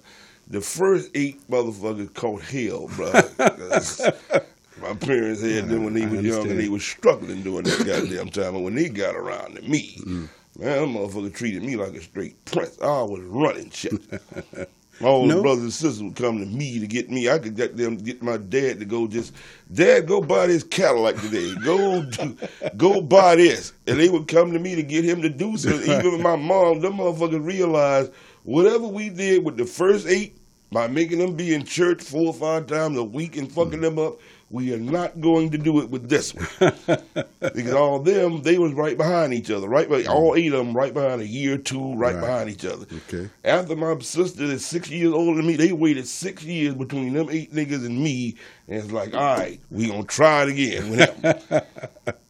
[0.49, 3.11] The first eight motherfuckers caught hell, bro.
[4.81, 7.85] my parents had them when they I was young and they was struggling during that
[7.85, 8.55] goddamn time.
[8.55, 10.29] And when they got around to me, Mm.
[10.57, 12.77] man, them motherfucker treated me like a straight prince.
[12.81, 13.93] I was running shit.
[14.99, 15.41] My older No.
[15.43, 17.29] brothers and sisters would come to me to get me.
[17.29, 19.31] I could get them get my dad to go just
[19.71, 21.53] Dad, go buy this Cadillac today.
[21.63, 22.35] Go do,
[22.77, 23.73] go buy this.
[23.85, 25.69] And they would come to me to get him to do so.
[25.69, 30.36] Even my mom, them motherfuckers realized whatever we did with the first eight,
[30.71, 33.97] by making them be in church four or five times a week and fucking them
[33.97, 36.47] up, we are not going to do it with this one.
[37.39, 39.67] because all them, they was right behind each other.
[39.67, 42.21] Right by, all eight of them right behind a year or two, right, Right.
[42.21, 42.85] behind each other.
[43.09, 43.29] Okay.
[43.43, 47.27] After my sister is six years older than me, they waited six years between them
[47.29, 48.35] eight niggas and me,
[48.69, 51.61] and it's like, all right, we gonna try it again with them.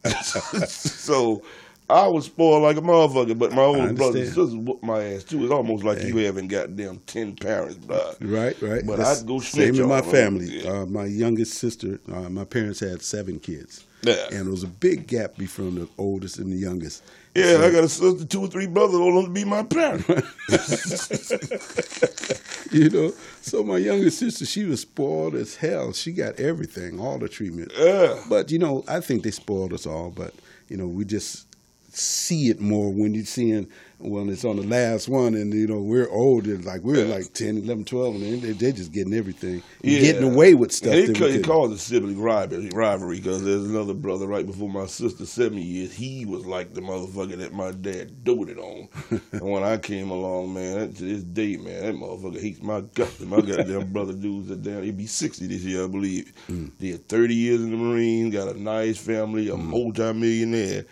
[0.68, 1.42] so
[1.90, 5.24] I was spoiled like a motherfucker, but my older brothers and sisters whooped my ass
[5.24, 5.42] too.
[5.42, 8.12] It's almost like you having goddamn ten parents, bro.
[8.20, 8.86] Right, right.
[8.86, 10.60] But That's I'd go same snitch in my family.
[10.62, 10.70] Yeah.
[10.70, 14.26] Uh, my youngest sister, uh, my parents had seven kids, Yeah.
[14.30, 17.02] and there was a big gap between the oldest and the youngest.
[17.34, 19.46] Yeah, So- I got a sister, two or three brothers, all of them to be
[19.46, 20.06] my parents.
[22.70, 23.12] you know.
[23.40, 25.94] So my youngest sister, she was spoiled as hell.
[25.94, 27.72] She got everything, all the treatment.
[27.78, 28.22] yeah.
[28.28, 30.10] But you know, I think they spoiled us all.
[30.10, 30.34] But
[30.68, 31.46] you know, we just
[31.98, 33.68] see it more when you're seeing
[34.00, 37.14] when it's on the last one, and you know we're older, like we're Yeah.
[37.14, 39.98] like 10, 11, 12, and they, they're just getting everything, Yeah.
[39.98, 40.92] getting away with stuff.
[40.94, 44.86] And it, it caused a sibling rivalry rivalry because there's another brother right before my
[44.86, 45.92] sister, seven years.
[45.92, 48.88] He was like the motherfucker that my dad doted on.
[49.32, 53.18] and when I came along, man, to this day, man, that motherfucker hates my guts.
[53.20, 56.32] My goddamn brother dudes that down, he'd be 60 this year, I believe.
[56.48, 56.70] Mm.
[56.78, 60.84] Did 30 years in the Marines, got a nice family, a multi-millionaire.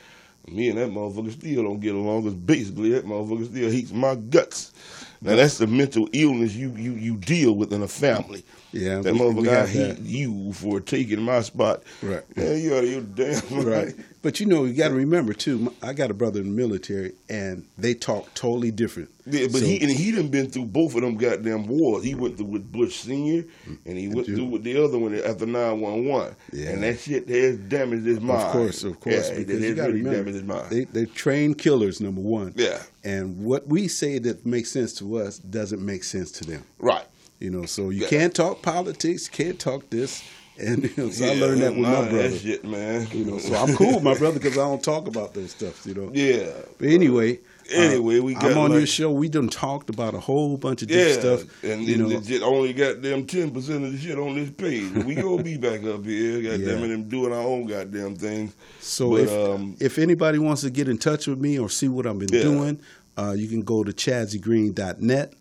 [0.49, 4.15] Me and that motherfucker still don't get along because basically that motherfucker still hates my
[4.15, 4.73] guts.
[5.21, 8.45] Now that's the mental illness you you, you deal with in a family.
[8.81, 11.83] Yeah, that we- we motherfucker, I hate you for taking my spot.
[12.03, 12.23] Right.
[12.37, 13.87] Man, you out of your damn Right.
[13.87, 13.95] right.
[14.23, 15.73] But you know, you got to remember too.
[15.83, 19.11] I got a brother in the military, and they talk totally different.
[19.25, 22.03] Yeah, but So- he and he done been through both of them goddamn wars.
[22.05, 25.15] He went through with Bush Senior, mm, and he went through with the other one
[25.15, 26.35] after nine one one.
[26.53, 26.71] Yeah.
[26.71, 28.43] And that shit has damaged his mind.
[28.47, 30.71] Of course, of course, yeah, because it you got to really remember, damaged his mind.
[30.71, 32.01] they they're trained killers.
[32.01, 32.53] Number one.
[32.57, 36.63] yeah, And what we say that makes sense to us doesn't make sense to them.
[36.81, 37.05] right.
[37.41, 40.23] You know, so you can't talk politics, can't talk this,
[40.59, 42.29] and you know, so I learned that with my brother.
[42.31, 43.07] That shit, man.
[43.13, 45.85] You know, so I'm cool with my brother because I don't talk about those stuff.
[45.85, 46.11] You know.
[46.15, 46.51] yeah.
[46.79, 49.11] But anyway, uh, Anyway, we got I'm on like- your show.
[49.13, 51.65] We done talked about a whole bunch of Yeah, different stuff.
[51.65, 54.93] and you know, legit only got them ten percent of the shit on this page.
[55.05, 56.85] We gonna be back up here, goddamn Yeah.
[56.87, 58.55] it, and doing our own goddamn things.
[58.81, 61.89] So But, if um, if anybody wants to get in touch with me or see
[61.89, 62.43] what I've been Yeah.
[62.43, 62.81] doing,
[63.19, 65.35] uh, you can go to chazzygreen.net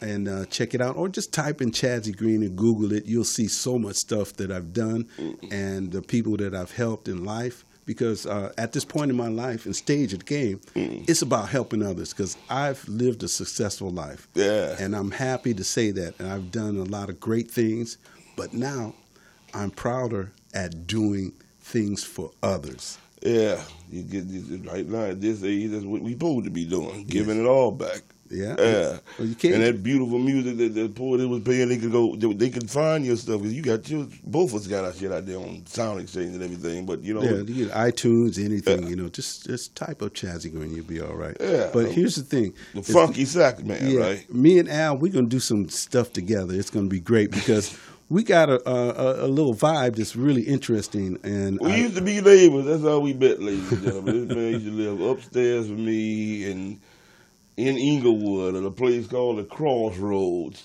[0.00, 3.06] and uh, check it out, or just type in Chazzy Green and Google it.
[3.06, 5.08] You'll see so much stuff that I've done
[5.50, 7.64] and the people that I've helped in life.
[7.86, 11.48] Because uh, at this point in my life and stage of the game, it's about
[11.48, 12.12] helping others.
[12.12, 14.76] Because I've lived a successful life, Yeah.
[14.78, 16.14] and I'm happy to say that.
[16.20, 17.98] And I've done a lot of great things,
[18.36, 18.94] but now
[19.54, 22.96] I'm prouder at doing things for others.
[23.22, 24.24] Yeah, you get
[24.70, 25.70] right now at this age.
[25.72, 28.02] That's what we're supposed to be doing, giving it all back.
[28.30, 28.54] Yeah.
[28.58, 29.54] Yeah, Well, you can't.
[29.56, 32.70] and that beautiful music that the poet was playing, they could go, they, they could
[32.70, 35.38] find your stuff because you got your, both of us got our shit out there
[35.38, 36.86] on Sound Exchange and everything.
[36.86, 38.88] But you know, yeah, you get iTunes, anything, Yeah.
[38.88, 41.36] you know, just just type up Chazzy Green, you'll be all right.
[41.40, 41.70] Yeah.
[41.72, 42.54] But here's the thing.
[42.72, 44.32] the It's- funky sack man, yeah, right?
[44.34, 46.54] Me and Al, we're gonna do some stuff together.
[46.54, 47.76] It's gonna be great because
[48.08, 51.18] we got a a, a little vibe that's really interesting.
[51.24, 52.64] And We I- used to be neighbors.
[52.66, 54.28] That's how we met, ladies and gentlemen.
[54.28, 56.80] this man used to live upstairs with me and
[57.66, 60.64] in Inglewood at a place called the Crossroads.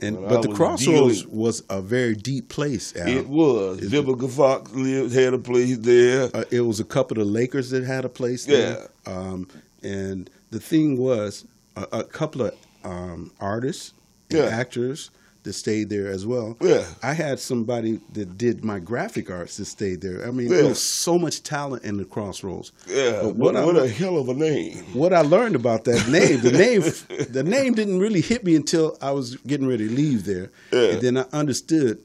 [0.00, 2.94] and but I the was Crossroads dealing- was a very deep place.
[2.96, 3.08] Al.
[3.08, 3.78] It was.
[3.80, 6.30] Is it- Vivica Fox lived had a place there.
[6.34, 8.56] Uh, it was a couple of Lakers that had a place Yeah.
[8.56, 8.90] there.
[9.06, 9.48] Um,
[9.82, 11.44] and the thing was,
[11.76, 12.52] a, a couple of
[12.84, 13.92] um, artists
[14.30, 14.46] and Yeah.
[14.46, 15.10] actors
[15.44, 16.56] that stayed there as well.
[16.60, 16.84] Yeah.
[17.02, 20.26] I had somebody that did my graphic arts that stayed there.
[20.26, 20.56] I mean, Yeah.
[20.62, 22.72] there was so much talent in the Crossroads.
[22.88, 23.20] Yeah.
[23.22, 24.78] But What, what I- what a hell of a name.
[24.94, 26.82] What I learned about that name, the name,
[27.30, 30.80] the name didn't really hit me until I was getting ready to leave there, Yeah.
[30.94, 32.00] and then I understood.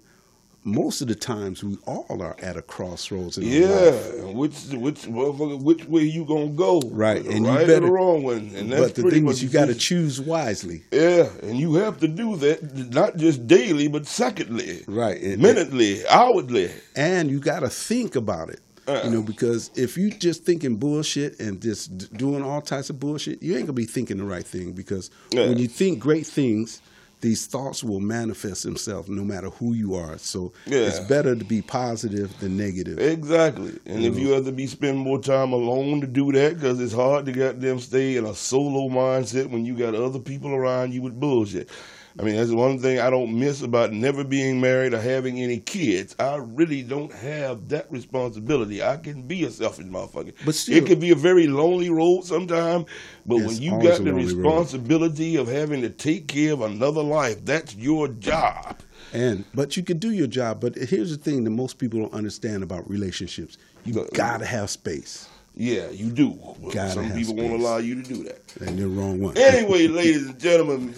[0.66, 3.70] Most of the times, we all are at a crossroads in Yeah.
[3.70, 4.24] life.
[4.36, 6.82] Which which motherfucker which way you gonna go?
[6.91, 8.51] Right, and you right or the wrong one.
[8.55, 10.84] And that's But the thing is, you got to choose wisely.
[10.91, 15.22] Yeah, and you have to do that not just daily, but secondly, Right.
[15.22, 16.70] And, minutely, hourly.
[16.95, 18.60] and you got to think about it.
[18.88, 19.01] Uh.
[19.05, 23.41] You know, because if you just thinking bullshit and just doing all types of bullshit,
[23.43, 24.74] you ain't gonna be thinking the right thing.
[24.74, 25.47] Because Yeah.
[25.47, 26.82] when you think great things,
[27.22, 30.17] these thoughts will manifest themselves no matter who you are.
[30.17, 30.80] So Yeah.
[30.80, 32.97] it's better to be positive than negative.
[32.99, 33.74] Exactly.
[33.86, 36.93] And if you have to be spend more time alone to do that, because it's
[36.93, 41.01] hard to goddamn stay in a solo mindset when you got other people around you
[41.01, 41.70] with bullshit.
[42.18, 45.60] I mean, that's one thing I don't miss about never being married or having any
[45.60, 46.16] kids.
[46.18, 48.82] I really don't have that responsibility.
[48.82, 50.34] I can be a selfish motherfucker.
[50.45, 52.86] But still- it can be a very lonely road sometimes.
[53.26, 54.38] But when you got the lonely road.
[54.38, 58.78] responsibility of having to take care of another life, that's your job.
[59.14, 60.62] And but you can do your job.
[60.62, 65.28] But here's the thing that most people don't understand about relationships: you gotta have space,
[65.55, 66.38] Yeah, you do.
[66.72, 68.41] Gotta Some people won't allow you to do that.
[68.62, 69.36] and you're the wrong one.
[69.38, 70.93] Anyway, ladies and gentlemen,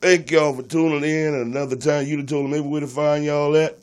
[0.00, 1.34] thank y'all for tuning in.
[1.34, 3.78] Another time you done told them maybe where to find y'all at.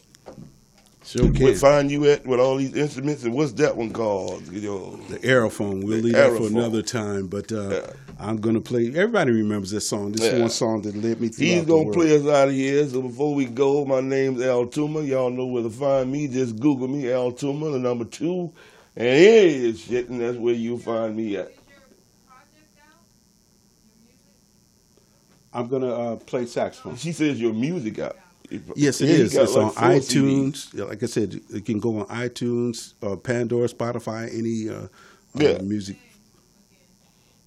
[1.03, 1.33] sure can.
[1.43, 1.59] Where can.
[1.59, 4.47] find you at with all these instruments and what's that one called?
[4.51, 5.83] Yo, The Aerophone.
[5.83, 7.27] We'll The leave that for another time.
[7.27, 7.89] But uh, Yeah.
[8.17, 8.87] I'm gonna play.
[8.87, 10.13] Everybody remembers this song.
[10.13, 10.39] This is Yeah.
[10.39, 11.45] one song that led me through.
[11.47, 12.87] He's gonna play us out of here.
[12.87, 15.05] So before we go, my name's Al Toomer.
[15.05, 16.27] Y'all know where to find me.
[16.29, 18.53] Just Google me, Al Toomer, the number two,
[18.95, 21.51] and here is shit, and that's where you'll find me at.
[25.55, 26.97] I'm gonna uh, play saxophone.
[26.97, 28.17] She says your music out.
[28.75, 29.35] Yes, it Yeah, is.
[29.35, 30.73] It's like on four CDs.
[30.73, 30.87] iTunes.
[30.89, 34.87] Like I said, it can go on iTunes, uh, Pandora, Spotify, any uh,
[35.33, 35.57] Yeah.
[35.59, 35.97] uh, music.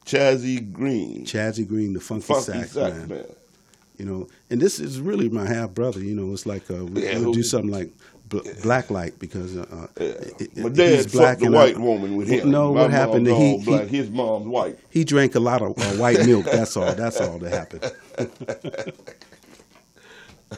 [0.07, 3.09] Chazzy Green, Chazzy Green, the funky, funky sax, sax man.
[3.09, 3.27] man.
[3.99, 6.01] You know, and this is really my half brother.
[6.01, 7.91] You know, it's like uh, we're Yeah, gonna do something like
[8.29, 10.07] bl- black light because uh, uh, Yeah.
[10.39, 12.51] it- My dad he's black fucked a and white I- woman with him.
[12.51, 13.27] No, My what happened?
[13.27, 13.77] To He, he.
[13.87, 14.79] His mom's white.
[14.91, 16.45] he drank a lot of uh, white milk.
[16.47, 16.93] That's all.
[16.95, 17.93] That's all that happened.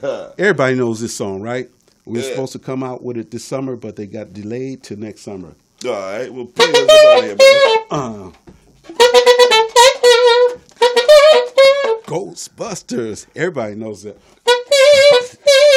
[0.39, 1.69] Everybody knows this song, right?
[2.07, 2.31] We were Yeah.
[2.31, 5.55] supposed to come out with it this summer, but they got delayed to next summer.
[5.85, 7.79] All right, well, play us out here, man.
[7.91, 8.31] Uh,
[12.07, 13.27] Ghostbusters.
[13.37, 14.17] Everybody knows that.